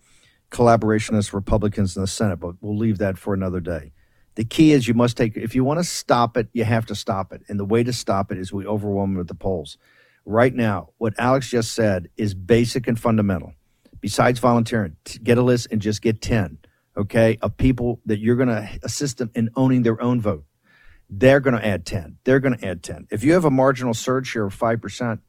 [0.50, 3.92] collaborationist Republicans in the Senate, but we'll leave that for another day.
[4.36, 6.94] The key is you must take, if you want to stop it, you have to
[6.94, 7.42] stop it.
[7.48, 9.76] And the way to stop it is we overwhelm at the polls.
[10.24, 13.54] Right now, what Alex just said is basic and fundamental.
[14.00, 16.58] Besides volunteering, get a list and just get 10,
[16.98, 20.44] okay, of people that you're going to assist them in owning their own vote.
[21.08, 22.18] They're going to add 10.
[22.24, 23.08] They're going to add 10.
[23.10, 25.20] If you have a marginal surge here of 5%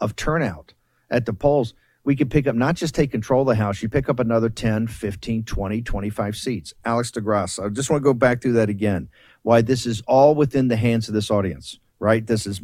[0.00, 0.74] of turnout
[1.10, 3.88] at the polls, we could pick up, not just take control of the House, you
[3.88, 6.72] pick up another 10, 15, 20, 25 seats.
[6.84, 9.08] Alex DeGrasse, I just want to go back through that again.
[9.42, 12.24] Why this is all within the hands of this audience, right?
[12.24, 12.60] This is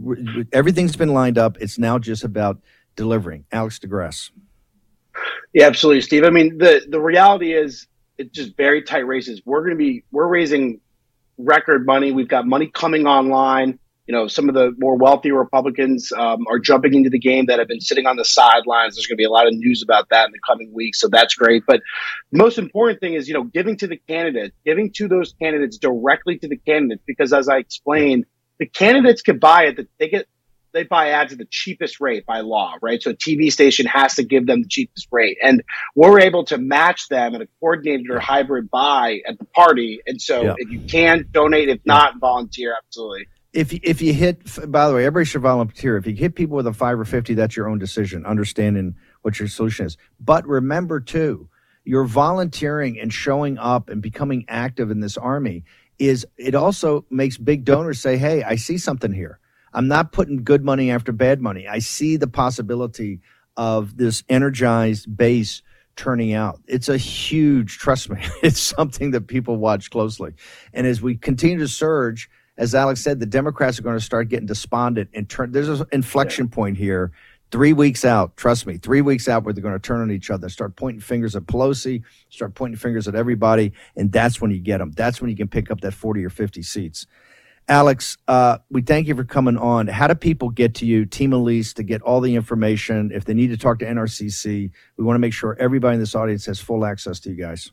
[0.53, 1.57] everything's been lined up.
[1.61, 2.61] It's now just about
[2.97, 3.45] delivering.
[3.53, 4.31] Alex DeGrasse.
[5.53, 6.25] Yeah, absolutely, Steve.
[6.25, 7.87] I mean, the the reality is
[8.23, 9.43] it's just very tight races.
[9.45, 10.81] We're going to be we're raising
[11.39, 12.13] record money.
[12.13, 16.59] We've got money coming online you know, some of the more wealthy Republicans um, are
[16.59, 18.97] jumping into the game that have been sitting on the sidelines.
[18.97, 21.09] There's going to be a lot of news about that in the coming weeks, so
[21.09, 21.63] that's great.
[21.67, 21.81] But
[22.33, 25.79] the most important thing is, you know, giving to the candidate, giving to those candidates
[25.79, 28.27] directly to the candidates, because as I explained,
[28.59, 29.89] the candidates can buy it.
[29.99, 30.27] They get
[30.73, 33.03] they buy ads at the cheapest rate by law, right?
[33.03, 35.63] So a TV station has to give them the cheapest rate, and
[35.95, 40.01] we're able to match them in a coordinated or hybrid buy at the party.
[40.07, 40.55] And so, yeah.
[40.59, 45.05] if you can donate, if not, volunteer, absolutely if if you hit by the way
[45.05, 47.79] everybody should volunteer if you hit people with a 5 or 50 that's your own
[47.79, 51.49] decision understanding what your solution is but remember too
[51.85, 55.65] you're volunteering and showing up and becoming active in this army
[55.99, 59.39] is it also makes big donors say hey i see something here
[59.75, 63.21] i'm not putting good money after bad money i see the possibility
[63.57, 65.63] of this energized base
[65.95, 70.33] turning out it's a huge trust me it's something that people watch closely
[70.73, 74.29] and as we continue to surge as Alex said, the Democrats are going to start
[74.29, 75.53] getting despondent and turn.
[75.53, 76.55] There's an inflection yeah.
[76.55, 77.13] point here.
[77.51, 80.31] Three weeks out, trust me, three weeks out where they're going to turn on each
[80.31, 84.59] other, start pointing fingers at Pelosi, start pointing fingers at everybody, and that's when you
[84.59, 84.91] get them.
[84.93, 87.07] That's when you can pick up that 40 or 50 seats.
[87.69, 89.87] Alex, uh, we thank you for coming on.
[89.87, 93.11] How do people get to you, Team Elise, to get all the information?
[93.15, 96.15] If they need to talk to NRCC, we want to make sure everybody in this
[96.15, 97.71] audience has full access to you guys.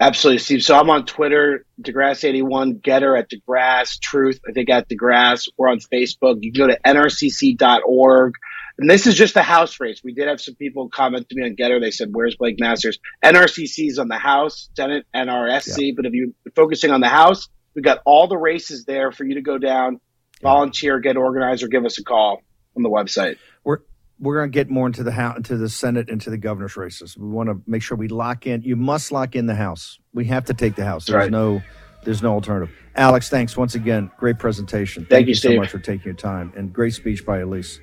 [0.00, 0.64] Absolutely, Steve.
[0.64, 5.48] So I'm on Twitter, DeGrasse81, Gettr at DeGrasse, Truth, I think at DeGrasse.
[5.56, 6.38] We're on Facebook.
[6.42, 8.34] You can go to nrcc.org.
[8.78, 10.02] And this is just the House race.
[10.02, 11.80] We did have some people comment to me on Gettr.
[11.80, 12.98] They said, Where's Blake Masters?
[13.24, 15.78] NRCC is on the House, Senate, NRSC.
[15.78, 15.92] Yeah.
[15.94, 19.34] But if you're focusing on the House, we've got all the races there for you
[19.34, 20.00] to go down,
[20.42, 22.42] volunteer, get organized, or give us a call
[22.76, 23.38] on the website.
[23.64, 23.78] We're
[24.18, 27.18] we're going to get more into the house, into the Senate, into the governor's races.
[27.18, 28.62] We want to make sure we lock in.
[28.62, 29.98] You must lock in the House.
[30.14, 31.06] We have to take the House.
[31.06, 31.30] There's right.
[31.30, 31.60] no,
[32.04, 32.72] there's no alternative.
[32.94, 34.12] Alex, thanks once again.
[34.18, 35.02] Great presentation.
[35.02, 37.80] Thank, Thank you, so much for taking your time and great speech by Elise.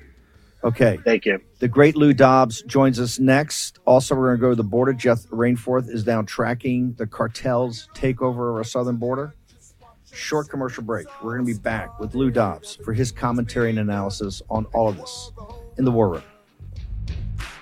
[0.62, 0.98] Okay.
[1.04, 1.40] Thank you.
[1.58, 3.78] The great Lou Dobbs joins us next.
[3.86, 4.92] Also, we're going to go to the border.
[4.92, 9.34] Jeff Rainforth is now tracking the cartel's takeover of our southern border.
[10.12, 11.06] Short commercial break.
[11.22, 14.88] We're going to be back with Lou Dobbs for his commentary and analysis on all
[14.88, 15.32] of this
[15.78, 16.22] in the war room.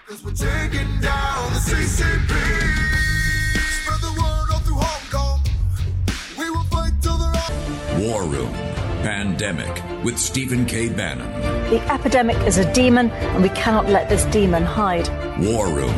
[0.07, 2.31] Cause we're taking down the CCP.
[3.83, 5.41] Spread the word all through Hong Kong.
[6.39, 8.53] We will fight till they're War Room
[9.03, 10.89] Pandemic with Stephen K.
[10.89, 11.31] Bannon.
[11.71, 15.09] The epidemic is a demon, and we cannot let this demon hide.
[15.39, 15.95] War Room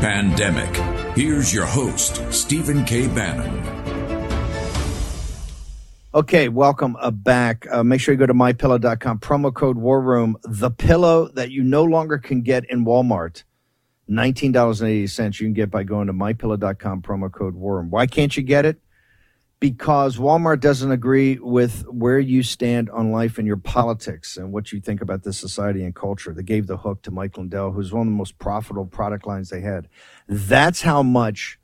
[0.00, 0.74] Pandemic.
[1.16, 3.06] Here's your host, Stephen K.
[3.06, 3.81] Bannon.
[6.14, 7.66] Okay, welcome uh, back.
[7.70, 11.62] Uh, make sure you go to mypillow.com, promo code War Room, the pillow that you
[11.62, 13.44] no longer can get in Walmart
[14.10, 17.88] $19.80 you can get by going to mypillow.com promo code worm.
[17.90, 18.78] Why can't you get it?
[19.58, 24.72] Because Walmart doesn't agree with where you stand on life and your politics and what
[24.72, 26.34] you think about this society and culture.
[26.34, 29.48] They gave the hook to Mike Lindell, who's one of the most profitable product lines
[29.48, 29.88] they had.
[30.28, 31.58] That's how much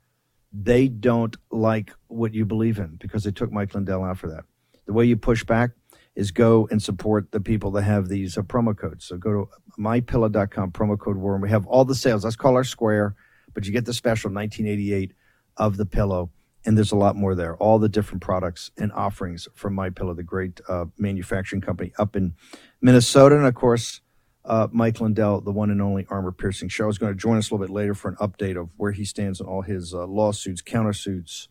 [0.51, 4.45] they don't like what you believe in because they took Mike Lindell out for that.
[4.85, 5.71] The way you push back
[6.15, 9.05] is go and support the people that have these uh, promo codes.
[9.05, 11.41] So go to mypillow.com, promo code worm.
[11.41, 12.23] We have all the sales.
[12.23, 13.15] That's called our square,
[13.53, 15.13] but you get the special 1988
[15.57, 16.31] of the pillow.
[16.65, 17.55] And there's a lot more there.
[17.55, 22.17] All the different products and offerings from My Pillow, the great uh, manufacturing company up
[22.17, 22.33] in
[22.81, 23.37] Minnesota.
[23.37, 24.01] And of course,
[24.49, 27.49] uh, Mike Lindell, the one and only armor piercing show, is going to join us
[27.49, 30.07] a little bit later for an update of where he stands on all his uh,
[30.07, 31.47] lawsuits, countersuits,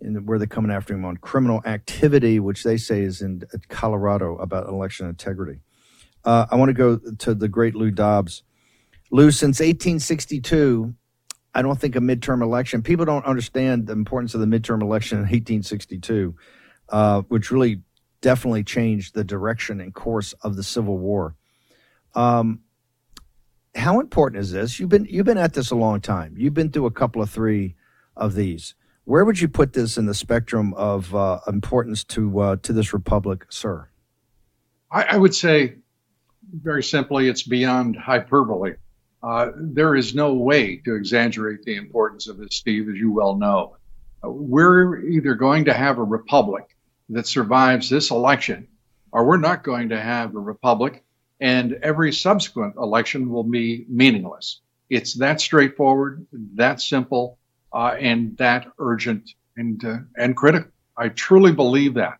[0.00, 4.36] and where they're coming after him on criminal activity, which they say is in Colorado
[4.36, 5.60] about election integrity.
[6.24, 8.44] Uh, I want to go to the great Lou Dobbs.
[9.10, 10.94] Lou, since 1862,
[11.54, 12.82] I don't think a midterm election.
[12.82, 16.36] People don't understand the importance of the midterm election in 1862,
[16.88, 17.82] uh, which really
[18.20, 21.34] definitely changed the direction and course of the Civil War.
[22.14, 22.60] Um,
[23.74, 24.78] how important is this?
[24.78, 26.34] You've been you've been at this a long time.
[26.36, 27.74] You've been through a couple of three
[28.16, 28.74] of these.
[29.04, 32.92] Where would you put this in the spectrum of uh, importance to uh, to this
[32.92, 33.88] republic, sir?
[34.90, 35.76] I, I, would say,
[36.52, 38.74] very simply, it's beyond hyperbole.
[39.22, 43.36] Uh, there is no way to exaggerate the importance of this, Steve, as you well
[43.36, 43.76] know.
[44.22, 46.76] We're either going to have a republic
[47.08, 48.68] that survives this election,
[49.10, 51.04] or we're not going to have a republic,
[51.42, 54.60] and every subsequent election will be meaningless.
[54.88, 56.24] It's that straightforward,
[56.54, 57.36] that simple,
[57.72, 60.70] uh, and that urgent and uh, and critical.
[60.96, 62.18] I truly believe that.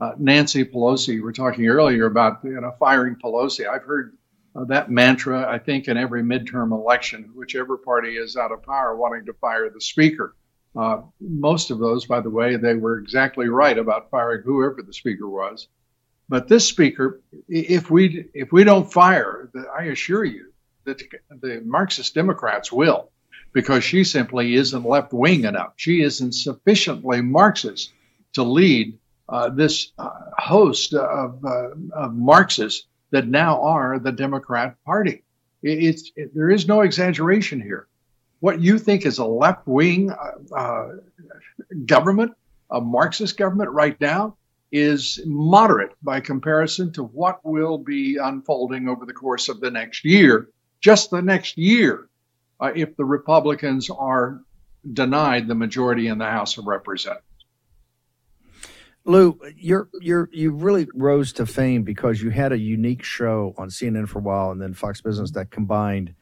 [0.00, 3.68] Uh, Nancy Pelosi, we were talking earlier about you know firing Pelosi.
[3.68, 4.16] I've heard
[4.54, 8.96] uh, that mantra, I think, in every midterm election, whichever party is out of power,
[8.96, 10.36] wanting to fire the speaker.
[10.76, 14.92] Uh, most of those, by the way, they were exactly right about firing whoever the
[14.92, 15.66] speaker was.
[16.30, 20.52] But this speaker, if we if we don't fire, I assure you
[20.84, 23.10] that the Marxist Democrats will,
[23.52, 25.72] because she simply isn't left wing enough.
[25.74, 27.92] She isn't sufficiently Marxist
[28.34, 28.96] to lead
[29.28, 35.24] uh, this uh, host of, uh, of Marxists that now are the Democrat Party.
[35.64, 37.88] It, it's it, there is no exaggeration here
[38.40, 40.88] what you think is a left wing uh, uh,
[41.84, 42.32] government,
[42.70, 44.36] a Marxist government right now,
[44.72, 50.04] is moderate by comparison to what will be unfolding over the course of the next
[50.04, 50.48] year,
[50.80, 52.08] just the next year,
[52.60, 54.40] uh, if the Republicans are
[54.92, 57.24] denied the majority in the House of Representatives.
[59.04, 63.68] Lou, you're you're you really rose to fame because you had a unique show on
[63.68, 66.14] CNN for a while and then Fox Business that combined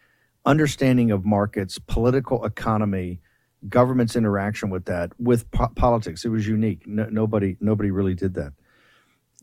[0.47, 3.21] understanding of markets, political economy,
[3.69, 6.25] government's interaction with that, with po- politics.
[6.25, 6.87] It was unique.
[6.87, 8.53] No, nobody nobody really did that.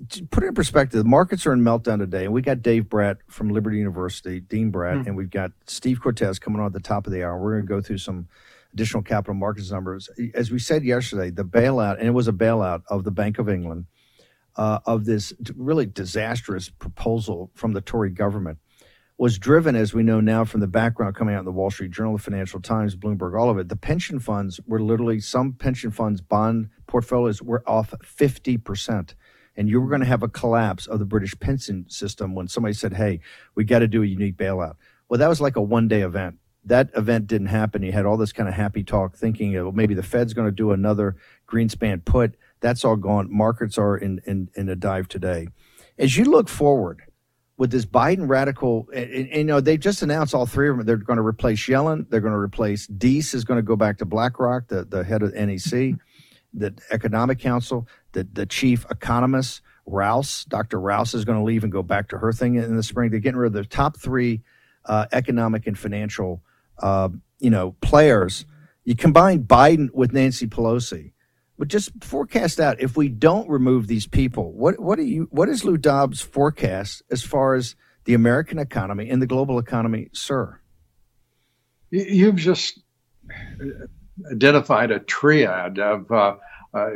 [0.10, 2.90] To put it in perspective, the markets are in meltdown today, and we got Dave
[2.90, 5.08] Brat from Liberty University, Dean Brat, mm.
[5.08, 7.42] and we've got Steve Cortes coming on at the top of the hour.
[7.42, 8.28] We're going to go through some
[8.74, 10.10] additional capital markets numbers.
[10.34, 13.48] As we said yesterday, the bailout, and it was a bailout of the Bank of
[13.48, 13.86] England,
[14.58, 18.58] uh, of this really disastrous proposal from the Tory government
[19.18, 21.92] was driven, as we know now from the background coming out in the Wall Street
[21.92, 23.70] Journal, the Financial Times, Bloomberg, all of it.
[23.70, 29.14] The pension funds were literally, some pension funds' bond portfolios were off 50%.
[29.56, 32.74] And you were going to have a collapse of the British pension system when somebody
[32.74, 33.22] said, hey,
[33.56, 34.76] we got to do a unique bailout.
[35.08, 36.40] Well, that was like a one day event.
[36.66, 37.84] That event didn't happen.
[37.84, 40.52] You had all this kind of happy talk thinking well, maybe the Fed's going to
[40.52, 41.16] do another
[41.48, 42.36] Greenspan put.
[42.60, 43.32] That's all gone.
[43.32, 45.48] Markets are in, in, in a dive today.
[45.98, 47.04] As you look forward,
[47.58, 50.86] with this Biden radical, and, and, you know, they just announced all three of them.
[50.86, 52.10] They're going to replace Yellen.
[52.10, 55.22] They're going to replace Deese is going to go back to BlackRock, the, the head
[55.22, 55.96] of NEC,
[56.54, 60.46] the Economic Council, the, the chief economist, Rouse.
[60.46, 60.80] Dr.
[60.80, 63.12] Rouse is going to leave and go back to her thing in the spring.
[63.12, 64.42] They're getting rid of the top three
[64.86, 66.42] uh, economic and financial,
[66.80, 68.46] uh, you know, players.
[68.84, 71.12] You combine Biden with Nancy Pelosi
[71.58, 75.50] but just forecast out if we don't remove these people, what what do you what
[75.50, 80.60] is Lou Dobbs' forecast as far as the American economy and the global economy, sir?
[81.92, 82.80] You've just
[84.32, 86.36] identified a triad of, uh,
[86.74, 86.90] uh,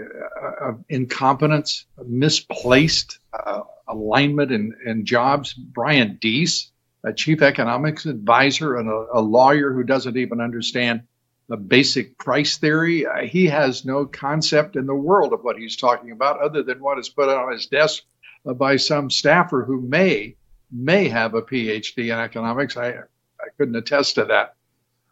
[0.61, 5.53] of incompetence, misplaced uh, alignment in, in jobs.
[5.53, 6.71] Brian Deese,
[7.03, 11.03] a chief economics advisor and a, a lawyer who doesn't even understand
[11.49, 13.05] the basic price theory.
[13.05, 16.79] Uh, he has no concept in the world of what he's talking about other than
[16.79, 18.03] what is put on his desk
[18.45, 20.35] uh, by some staffer who may
[20.71, 22.77] may have a PhD in economics.
[22.77, 24.55] I I couldn't attest to that.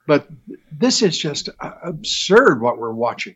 [0.06, 0.28] But
[0.72, 3.36] this is just uh, absurd what we're watching.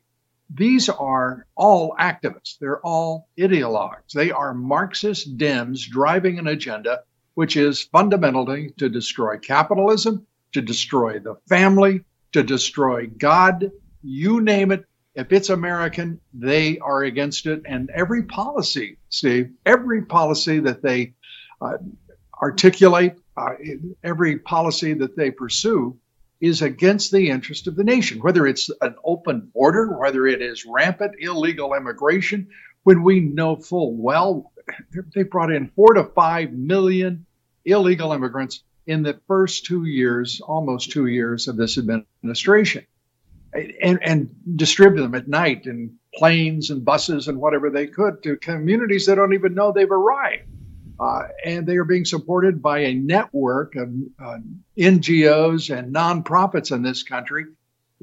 [0.54, 2.58] These are all activists.
[2.60, 4.12] They're all ideologues.
[4.14, 11.20] They are Marxist Dems driving an agenda which is fundamentally to destroy capitalism, to destroy
[11.20, 14.86] the family, to destroy God, you name it.
[15.14, 17.64] If it's American, they are against it.
[17.66, 21.14] And every policy, Steve, every policy that they
[21.62, 21.78] uh,
[22.42, 23.52] articulate, uh,
[24.04, 25.98] every policy that they pursue
[26.40, 30.66] is against the interest of the nation, whether it's an open border, whether it is
[30.66, 32.48] rampant illegal immigration,
[32.84, 34.52] when we know full well
[35.14, 37.26] they brought in four to five million
[37.66, 42.86] illegal immigrants in the first two years, almost two years of this administration,
[43.54, 48.38] and, and distribute them at night in planes and buses and whatever they could to
[48.38, 50.44] communities that don't even know they've arrived.
[51.00, 53.90] Uh, and they are being supported by a network of
[54.24, 54.38] uh,
[54.78, 57.46] NGOs and nonprofits in this country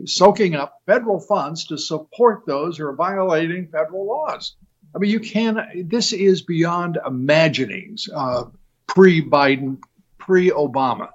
[0.07, 4.57] soaking up federal funds to support those who are violating federal laws.
[4.95, 5.87] I mean, you can.
[5.87, 8.09] This is beyond imaginings.
[8.12, 8.45] Uh,
[10.29, 11.09] pre-Biden, pre-Obama.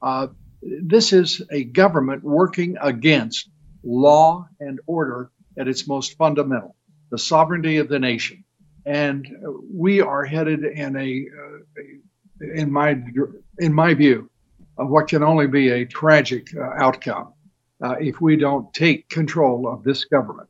[0.00, 0.28] Uh,
[0.62, 3.50] this is a government working against
[3.82, 6.74] law and order at its most fundamental,
[7.10, 8.44] the sovereignty of the nation.
[8.86, 9.26] And
[9.72, 12.96] we are headed in a, uh, in my
[13.58, 14.30] in my view,
[14.76, 17.32] of what can only be a tragic uh, outcome
[17.82, 20.48] uh, if we don't take control of this government.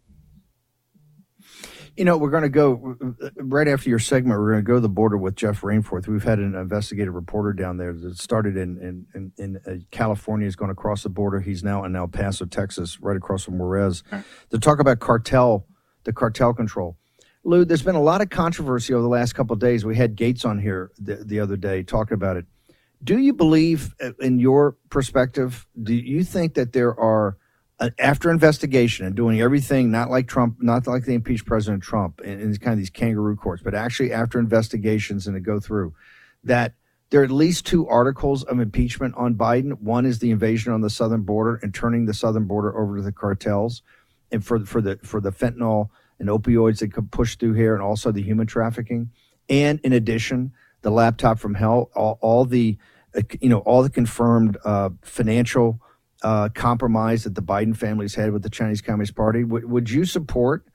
[1.97, 2.97] You know, we're going to go
[3.37, 4.41] right after your segment.
[4.41, 6.09] We're going to go to the border with Jeff Rainforth.
[6.09, 10.47] We've had an investigative reporter down there that started in in, in, in uh, California.
[10.47, 11.41] He's going to cross the border.
[11.41, 14.03] He's now in El Paso, Texas, right across from Juarez,
[14.51, 15.67] to talk about cartel,
[16.03, 16.97] the cartel control.
[17.45, 19.85] Lou, there's been a lot of controversy over the last couple of days.
[19.85, 22.47] We had Gates on here the, the other day talking about it.
[23.05, 27.37] Do you believe, uh, in your perspective, do you think that there are
[27.99, 32.41] after investigation and doing everything not like Trump, not like the impeached President Trump in,
[32.41, 35.93] in kind of these kangaroo courts, but actually after investigations and to go through,
[36.45, 36.75] that
[37.11, 39.81] there are at least two articles of impeachment on Biden.
[39.81, 43.03] One is the invasion on the southern border and turning the southern border over to
[43.03, 43.83] the cartels,
[44.31, 47.83] and for for the for the fentanyl and opioids that could push through here, and
[47.83, 49.11] also the human trafficking,
[49.49, 50.53] and in addition,
[50.83, 52.79] the laptop from hell, all, all the
[53.17, 55.81] uh, you know all the confirmed uh, financial
[56.25, 59.43] uh, compromise that the Biden family's had with the Chinese Communist Party.
[59.43, 60.67] W- would you support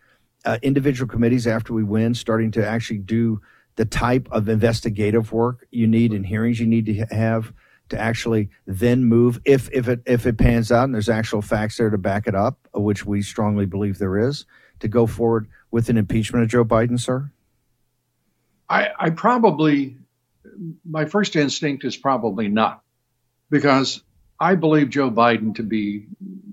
[0.45, 3.41] uh, individual committees after we win starting to actually do
[3.75, 7.51] the type of investigative work you need and hearings you need to have
[7.89, 11.77] to actually then move if if it if it pans out and there's actual facts
[11.77, 14.45] there to back it up, which we strongly believe there is,
[14.79, 17.31] to go forward with an impeachment of Joe Biden, sir?
[18.69, 19.97] I, I probably
[20.87, 22.83] my first instinct is probably not
[23.49, 24.03] because
[24.39, 26.07] I believe Joe Biden to be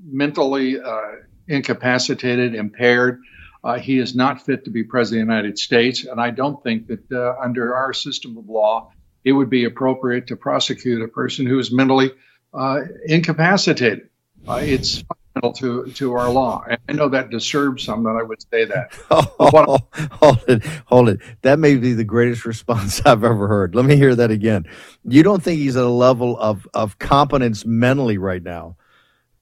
[0.04, 1.12] mentally uh,
[1.46, 3.22] incapacitated, impaired.
[3.62, 6.04] Uh, he is not fit to be president of the United States.
[6.04, 8.92] And I don't think that uh, under our system of law,
[9.24, 12.12] it would be appropriate to prosecute a person who is mentally
[12.54, 14.08] uh, incapacitated.
[14.48, 15.02] Uh, it's
[15.40, 16.64] to, to our law.
[16.68, 18.92] And I know that disturbs some that I would say that.
[19.10, 19.78] Oh,
[20.12, 21.20] hold it, hold it.
[21.42, 23.74] That may be the greatest response I've ever heard.
[23.74, 24.66] Let me hear that again.
[25.04, 28.76] You don't think he's at a level of, of competence mentally right now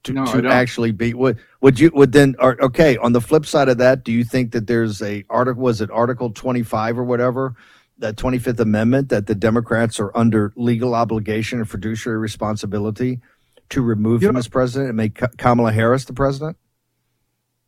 [0.05, 3.45] to, No, to actually be would would you would then or, okay on the flip
[3.45, 7.03] side of that do you think that there's a article was it article 25 or
[7.03, 7.55] whatever
[7.97, 13.19] the 25th amendment that the democrats are under legal obligation and fiduciary responsibility
[13.69, 16.57] to remove You him know- as president and make kamala harris the president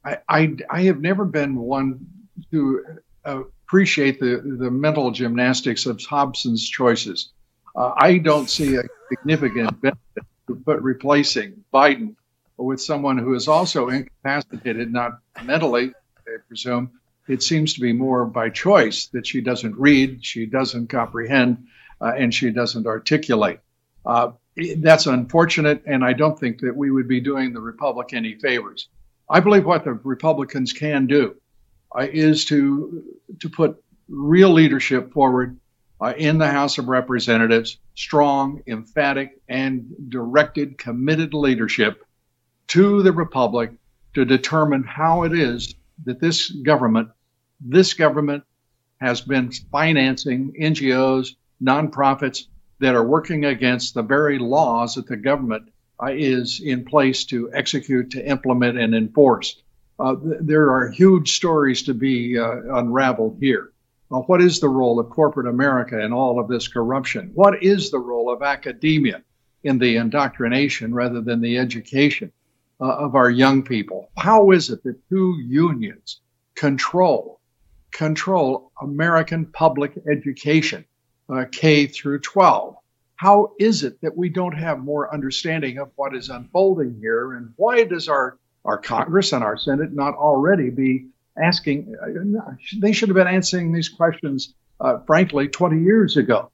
[0.05, 2.05] I, I, I have never been one
[2.51, 2.81] to
[3.25, 7.33] appreciate the, the mental gymnastics of Hobson's choices.
[7.75, 12.15] Uh, I don't see a significant benefit to put replacing Biden
[12.55, 15.91] with someone who is also incapacitated, not mentally,
[16.25, 16.91] I presume.
[17.27, 21.67] It seems to be more by choice that she doesn't read, she doesn't comprehend,
[21.99, 23.59] uh, and she doesn't articulate.
[24.05, 24.31] Uh,
[24.77, 28.89] that's unfortunate, and I don't think that we would be doing the Republic any favors.
[29.29, 31.35] I believe what the Republicans can do
[31.97, 33.03] uh, is to
[33.39, 35.59] to put real leadership forward
[35.99, 42.03] uh, in the House of Representatives, strong, emphatic, and directed, committed leadership
[42.67, 43.71] to the Republic
[44.13, 47.09] to determine how it is that this government,
[47.59, 48.43] this government,
[48.99, 52.45] has been financing NGOs, nonprofits
[52.79, 55.69] that are working against the very laws that the government
[56.01, 59.61] uh, is in place to execute, to implement, and enforce.
[59.99, 63.71] Uh, th- there are huge stories to be uh, unraveled here.
[64.11, 67.31] Uh, what is the role of corporate America in all of this corruption?
[67.33, 69.23] What is the role of academia
[69.63, 72.31] in the indoctrination rather than the education
[72.79, 74.09] uh, of our young people?
[74.17, 76.21] How is it that two unions
[76.55, 77.37] control
[77.91, 80.85] control American public education,
[81.29, 82.75] uh, K through 12?
[83.15, 87.53] How is it that we don't have more understanding of what is unfolding here, and
[87.55, 91.07] why does our our Congress and our Senate not already be
[91.41, 91.95] asking?
[92.01, 96.51] Uh, they should have been answering these questions, uh, frankly, 20 years ago.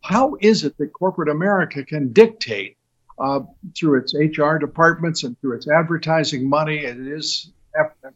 [0.00, 2.78] How is it that corporate America can dictate
[3.18, 3.40] uh,
[3.76, 6.78] through its HR departments and through its advertising money?
[6.78, 7.50] It is,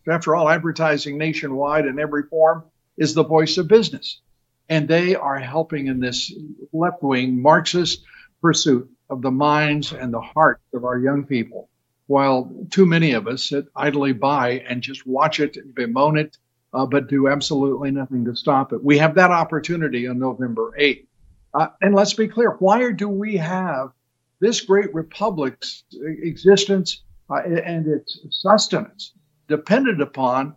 [0.09, 2.65] after all, advertising nationwide in every form
[2.97, 4.21] is the voice of business.
[4.69, 6.33] And they are helping in this
[6.73, 8.03] left wing Marxist
[8.41, 11.69] pursuit of the minds and the hearts of our young people,
[12.07, 16.39] while too many of us sit idly by and just watch it, and bemoan it,
[16.73, 18.83] uh, but do absolutely nothing to stop it.
[18.83, 21.07] We have that opportunity on November 8th.
[21.53, 23.93] Uh, and let's be clear why do we have
[24.41, 29.12] this great republic's existence uh, and its sustenance
[29.49, 30.57] depended upon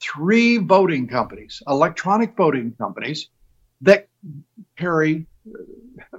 [0.00, 3.28] three voting companies, electronic voting companies,
[3.84, 4.08] that
[4.76, 5.26] carry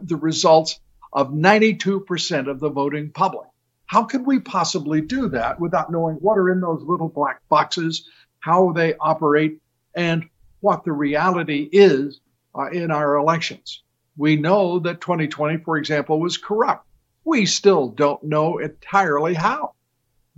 [0.02, 0.80] the results
[1.12, 3.48] of 92% of the voting public.
[3.86, 8.10] How could we possibly do that without knowing what are in those little black boxes,
[8.40, 9.60] how they operate,
[9.96, 10.28] and
[10.60, 12.20] what the reality is
[12.58, 13.84] uh, in our elections?
[14.18, 16.88] We know that 2020, for example, was corrupt.
[17.24, 19.74] We still don't know entirely how.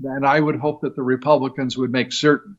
[0.04, 2.58] And I would hope that the Republicans would make certain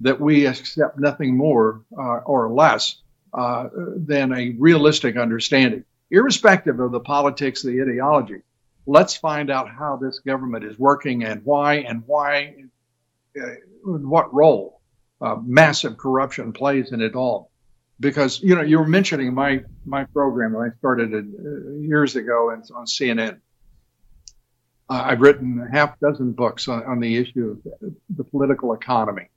[0.00, 2.96] that we accept nothing more uh, or less
[3.32, 8.42] uh, than a realistic understanding, irrespective of the politics, the ideology.
[8.86, 12.54] Let's find out how this government is working and why, and why,
[13.40, 13.46] uh,
[13.84, 14.80] what role
[15.20, 17.50] uh, massive corruption plays in it all.
[17.98, 22.50] Because you know you were mentioning my my program I started it uh, years ago
[22.50, 23.40] and on CNN.
[24.88, 29.28] Uh, I've written a half dozen books on, on the issue of the political economy.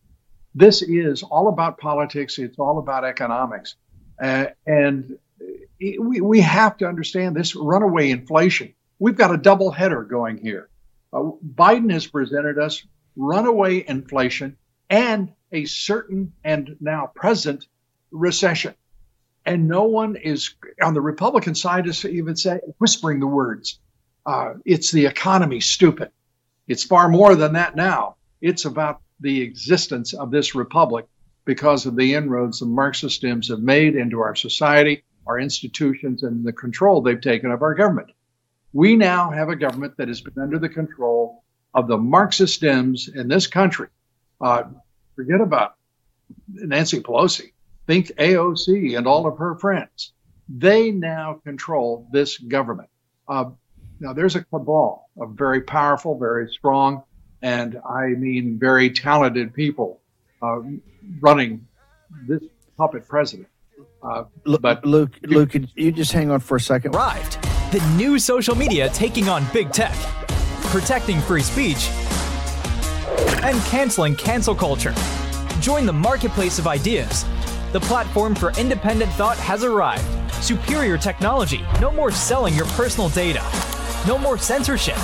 [0.55, 2.39] This is all about politics.
[2.39, 3.75] It's all about economics.
[4.23, 5.17] Uh, and
[5.79, 8.73] we, we have to understand this runaway inflation.
[8.97, 10.69] We've got a double header going here.
[11.11, 12.85] Uh, Biden has presented us
[13.17, 14.55] runaway inflation
[14.89, 17.67] and a certain and now present
[18.11, 18.75] recession.
[19.45, 23.77] And no one is on the Republican side is even say whispering the words.
[24.25, 26.11] Uh, it's the economy, stupid.
[26.65, 28.15] It's far more than that now.
[28.39, 31.07] It's about the existence of this republic
[31.45, 36.45] because of the inroads the Marxist Dems have made into our society, our institutions, and
[36.45, 38.11] the control they've taken of our government.
[38.71, 43.13] We now have a government that has been under the control of the Marxist Dems
[43.13, 43.87] in this country.
[44.39, 44.63] Uh,
[45.15, 45.75] forget about
[46.47, 47.51] Nancy Pelosi.
[47.87, 50.13] Think AOC and all of her friends.
[50.47, 52.89] They now control this government.
[53.27, 53.51] Uh,
[53.99, 57.03] now, there's a cabal of very powerful, very strong,
[57.41, 60.01] and I mean very talented people
[60.43, 60.61] uh,
[61.21, 61.65] running
[62.27, 62.41] this
[62.77, 63.47] puppet president.
[64.03, 64.25] Uh,
[64.59, 66.93] but Luke, Luke, could you just hang on for a second?
[66.95, 67.41] Arrived.
[67.71, 69.95] The new social media taking on big tech,
[70.65, 71.89] protecting free speech,
[73.41, 74.93] and canceling cancel culture.
[75.61, 77.25] Join the marketplace of ideas.
[77.71, 80.05] The platform for independent thought has arrived.
[80.43, 81.63] Superior technology.
[81.79, 83.41] No more selling your personal data.
[84.05, 84.97] No more censorship.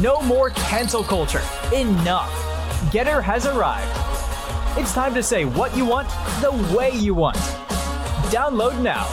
[0.00, 1.42] No more cancel culture.
[1.74, 2.30] Enough.
[2.92, 4.19] Gettr has arrived.
[4.76, 6.08] It's time to say what you want
[6.40, 7.36] the way you want.
[8.30, 9.04] Download now.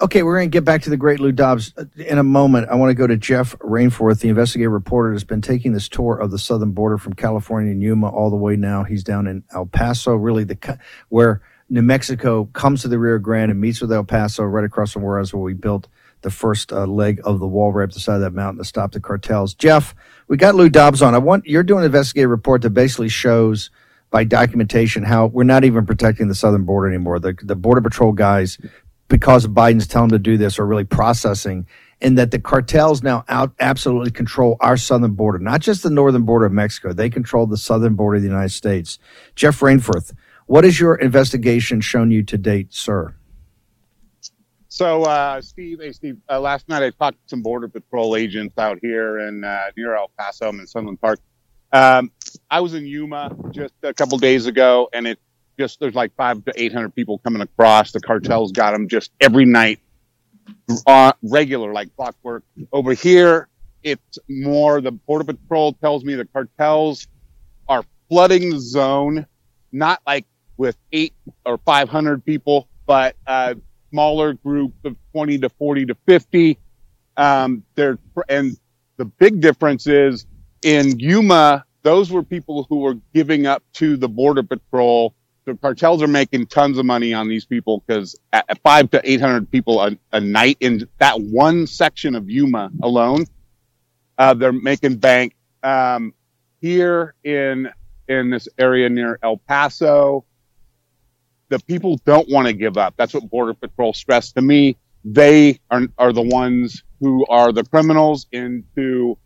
[0.00, 2.70] Okay, we're going to get back to the great Lou Dobbs in a moment.
[2.70, 6.16] I want to go to Jeff Rainforth, the investigative reporter, that's been taking this tour
[6.16, 8.84] of the southern border from California and Yuma all the way now.
[8.84, 10.78] He's down in El Paso, really the
[11.10, 14.92] where New Mexico comes to the Rio Grande and meets with El Paso, right across
[14.92, 15.88] from Juarez, where we built
[16.22, 18.64] the first uh, leg of the wall right up the side of that mountain to
[18.64, 19.52] stop the cartels.
[19.52, 19.94] Jeff,
[20.26, 21.14] we got Lou Dobbs on.
[21.14, 23.70] I want you're doing an investigative report that basically shows
[24.10, 27.18] by documentation how we're not even protecting the southern border anymore.
[27.18, 28.58] The the border patrol guys,
[29.08, 31.66] because Biden's telling them to do this, are really processing,
[32.00, 36.22] and that the cartels now out absolutely control our southern border, not just the northern
[36.22, 36.92] border of Mexico.
[36.92, 38.98] They control the southern border of the United States.
[39.36, 40.12] Jeff Rainforth,
[40.46, 43.14] what has your investigation shown you to date, sir?
[44.68, 48.56] So, uh, Steve, hey, Steve, uh, last night I talked to some Border Patrol agents
[48.56, 51.18] out here in uh, near El Paso and Sunland Park.
[51.72, 52.12] Um,
[52.50, 55.18] I was in Yuma just a couple days ago, and it
[55.58, 57.92] just there's like five to eight hundred people coming across.
[57.92, 59.80] The cartels got them just every night,
[60.86, 62.44] uh, regular like clockwork.
[62.72, 63.48] Over here,
[63.82, 64.80] it's more.
[64.80, 67.06] The Border Patrol tells me the cartels
[67.68, 69.26] are flooding the zone,
[69.72, 70.26] not like
[70.56, 71.14] with eight
[71.46, 73.54] or five hundred people, but uh,
[73.90, 76.58] smaller groups of 20 to 40 to 50.
[77.16, 78.56] Um, there, and
[78.96, 80.26] the big difference is
[80.62, 85.14] in Yuma, those were people who were giving up to the border patrol.
[85.44, 88.16] The cartels are making tons of money on these people because
[88.62, 93.24] five to 800 people a, a, night in that one section of Yuma alone,
[94.18, 95.34] uh, they're making bank.
[95.62, 96.14] Um,
[96.60, 97.70] here in,
[98.08, 100.24] in this area near El Paso,
[101.48, 102.94] the people don't want to give up.
[102.96, 104.76] That's what Border Patrol stressed to me.
[105.04, 109.16] They are, are the ones who are the criminals into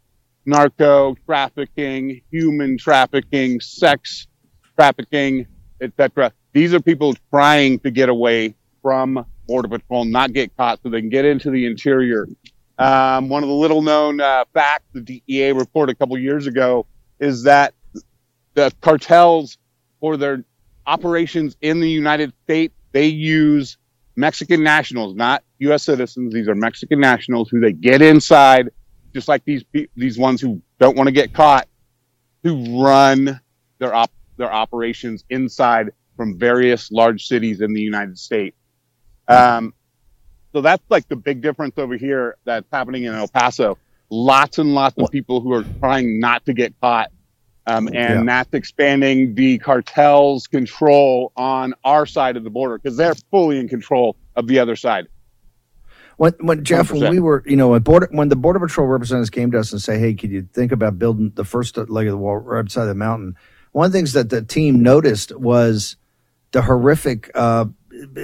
[0.47, 4.26] narco trafficking, human trafficking, sex
[4.76, 5.47] trafficking,
[5.80, 6.32] etc.
[6.53, 11.01] These are people trying to get away from Border Patrol, not get caught, so they
[11.01, 12.28] can get into the interior.
[12.78, 16.86] Um, one of the little known uh, facts the DEA reported a couple years ago
[17.20, 17.74] is that
[18.55, 19.59] the cartels,
[20.01, 20.45] for their
[20.86, 23.78] operations in the United States, they use
[24.16, 25.82] Mexican nationals, not U.S.
[25.82, 26.32] citizens.
[26.32, 28.70] These are Mexican nationals who they get inside,
[29.15, 29.65] just like these
[29.97, 31.69] these ones who don't want to get caught
[32.43, 33.41] who run
[33.79, 38.57] their op- their operations inside from various large cities in the United States.
[39.29, 39.73] Um,
[40.53, 43.79] so that's like the big difference over here that's happening in El Paso.
[44.11, 47.11] Lots and lots of people who are trying not to get caught.
[47.67, 48.25] Um, and Yeah.
[48.27, 53.69] that's expanding the cartel's control on our side of the border because they're fully in
[53.69, 55.07] control of the other side.
[56.17, 57.11] When, when Jeff, when 100%.
[57.11, 59.83] we were, you know, when border, when the border patrol representatives came to us and
[59.83, 62.87] say, "Hey, could you think about building the first leg of the wall right beside
[62.87, 63.37] the mountain?"
[63.73, 65.97] One of the things that the team noticed was
[66.53, 67.67] the horrific uh,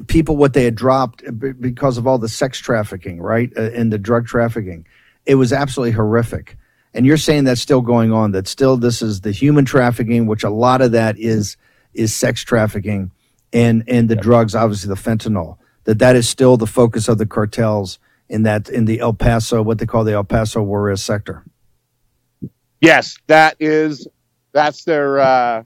[0.07, 1.23] people what they had dropped
[1.61, 4.87] because of all the sex trafficking, right, uh, and the drug trafficking.
[5.27, 6.57] It was absolutely horrific.
[6.93, 8.33] And you're saying that's still going on.
[8.33, 11.57] That still this is the human trafficking, which a lot of that is
[11.95, 13.11] is sex trafficking,
[13.53, 15.57] and and the drugs, obviously the fentanyl.
[15.91, 19.61] That that is still the focus of the cartels in that in the El Paso,
[19.61, 21.45] what they call the El Paso Juarez sector.
[22.81, 24.07] Yes, that is
[24.53, 25.65] that's their uh,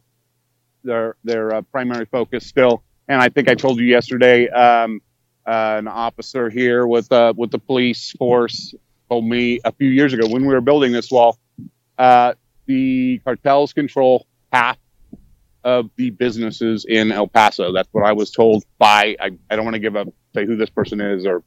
[0.83, 2.83] their their uh, primary focus still.
[3.07, 5.03] And I think I told you yesterday, um,
[5.47, 8.75] uh, an officer here with uh, with the police force
[9.11, 11.39] told me a few years ago when we were building this wall,
[11.99, 12.33] uh,
[12.65, 14.79] the cartels control half
[15.65, 17.73] of the businesses in El Paso.
[17.73, 19.17] That's what I was told by.
[19.21, 21.43] I, I don't want to give up say who this person is or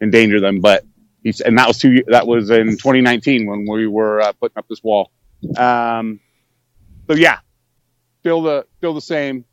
[0.00, 0.84] endanger them, but
[1.22, 2.04] he's and that was two.
[2.08, 5.10] That was in 2019 when we were uh, putting up this wall.
[5.56, 6.20] Um,
[7.08, 7.38] so yeah,
[8.20, 9.44] still the still the same.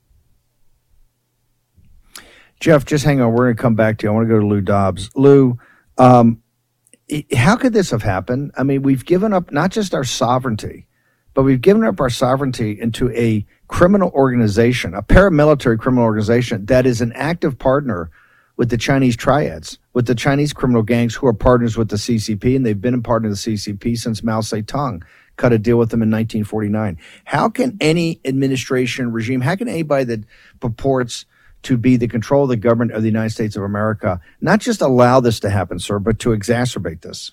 [2.60, 3.32] Jeff, just hang on.
[3.32, 4.12] We're going to come back to you.
[4.12, 5.10] I want to go to Lou Dobbs.
[5.16, 5.58] Lou,
[5.98, 6.44] um,
[7.34, 8.52] how could this have happened?
[8.56, 10.86] I mean, we've given up not just our sovereignty,
[11.34, 16.86] but we've given up our sovereignty into a criminal organization, a paramilitary criminal organization that
[16.86, 18.12] is an active partner
[18.58, 22.56] with the Chinese triads, with the Chinese criminal gangs who are partners with the CCP,
[22.56, 25.04] and they've been a partner of the CCP since Mao Zedong
[25.38, 26.98] cut a deal with them in 1949.
[27.24, 30.26] How can any administration regime, how can anybody that
[30.60, 31.26] purports
[31.64, 34.82] to be the control of the government of the United States of America not just
[34.82, 37.32] allow this to happen, sir, but to exacerbate this?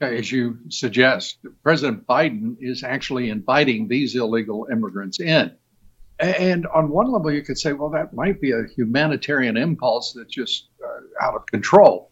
[0.00, 5.52] As you suggest, President Biden is actually inviting these illegal immigrants in.
[6.18, 10.32] And on one level, you could say, well, that might be a humanitarian impulse that's
[10.32, 12.10] just uh, out of control.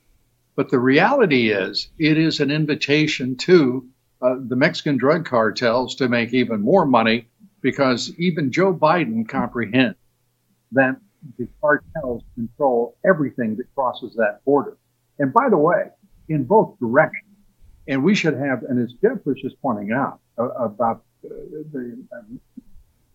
[0.57, 3.89] But the reality is, it is an invitation to
[4.23, 7.29] uh, the Mexican drug cartels to make even more money
[7.61, 9.97] because even Joe Biden comprehends
[10.73, 10.97] that
[11.39, 14.77] the cartels control everything that crosses that border.
[15.19, 15.85] And by the way,
[16.29, 17.24] in both directions.
[17.87, 21.29] And we should have, and as Jeff was just pointing out uh, about uh,
[21.73, 22.41] the, um,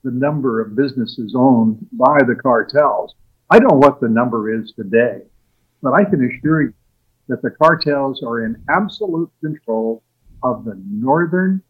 [0.03, 3.15] the number of businesses owned by the cartels,
[3.49, 5.21] I don't know what the number is today,
[5.81, 6.73] but I can assure you
[7.27, 10.03] that the cartels are in absolute control
[10.43, 11.61] of the northern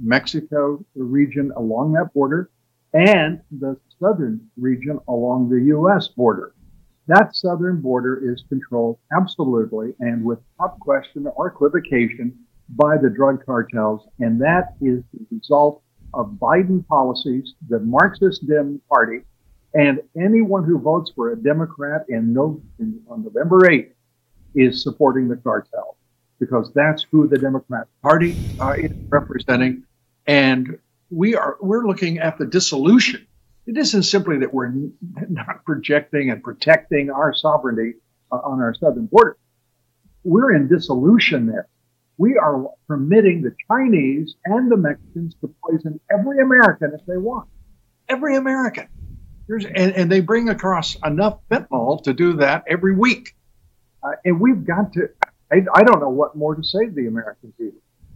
[0.00, 2.50] Mexico region along that border
[2.92, 6.08] and the southern region along the U.S.
[6.08, 6.54] border.
[7.06, 12.38] That southern border is controlled absolutely and without question or equivocation
[12.70, 15.82] by the drug cartels, and that is the result
[16.14, 19.20] of Biden policies, the Marxist Dem Party,
[19.74, 22.60] and anyone who votes for a Democrat in, no,
[23.08, 23.90] on November 8th
[24.54, 25.96] is supporting the cartel
[26.40, 29.82] because that's who the Democrat Party uh, is representing,
[30.26, 30.78] and
[31.10, 33.26] we are we're looking at the dissolution.
[33.66, 34.72] It isn't simply that we're
[35.28, 37.94] not projecting and protecting our sovereignty
[38.32, 39.36] uh, on our southern border.
[40.24, 41.68] We're in dissolution there.
[42.18, 47.48] We are permitting the Chinese and the Mexicans to poison every American if they want.
[48.08, 48.88] Every American.
[49.46, 53.34] There's, and, and they bring across enough fentanyl to do that every week.
[54.02, 55.08] Uh, and we've got to,
[55.50, 57.72] I, I don't know what more to say to the Americans either.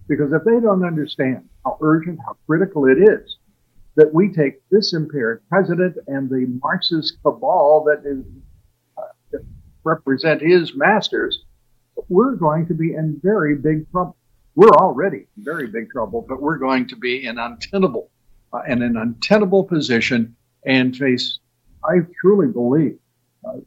[0.08, 3.38] Because if they don't understand how urgent, how critical it is
[3.96, 8.24] that we take this impaired president and the Marxist cabal that is
[8.98, 9.44] uh, that
[9.84, 11.44] represent his masters,
[12.08, 14.16] we're going to be in very big trouble.
[14.54, 18.10] We're already in very big trouble, but we're going to be in untenable,
[18.52, 21.38] uh, in an untenable position and face,
[21.84, 22.98] I truly believe,
[23.46, 23.60] uh,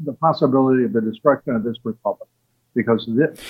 [0.00, 2.28] the possibility of the destruction of this republic
[2.74, 3.40] because of this.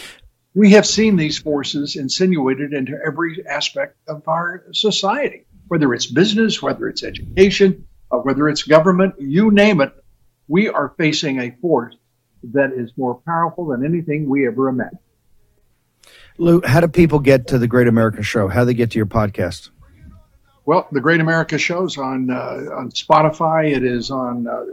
[0.55, 6.61] We have seen these forces insinuated into every aspect of our society, whether it's business,
[6.61, 9.93] whether it's education, uh, whether it's government, you name it.
[10.47, 11.97] We are facing a force
[12.53, 14.99] that is more powerful than anything we ever imagined.
[16.39, 18.49] Lou, how do people get to the Great America Show?
[18.49, 19.71] How do they get to your podcast?
[20.65, 23.75] Well, the Great America Show's on uh, on Spotify.
[23.75, 24.65] It is on uh,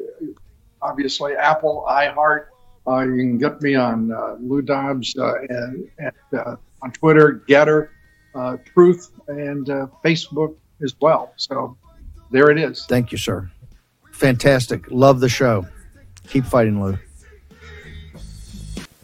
[0.82, 2.46] obviously Apple, iHeart.
[2.88, 7.44] Uh, you can get me on uh, Lou Dobbs uh, and, and uh, on Twitter,
[7.48, 7.90] Gettr,
[8.34, 11.34] uh, Truth, and uh, Facebook as well.
[11.36, 11.78] So
[12.32, 12.86] there it is.
[12.88, 13.50] Thank you, sir.
[14.12, 14.90] Fantastic.
[14.90, 15.68] Love the show.
[16.28, 16.98] Keep fighting, Lou.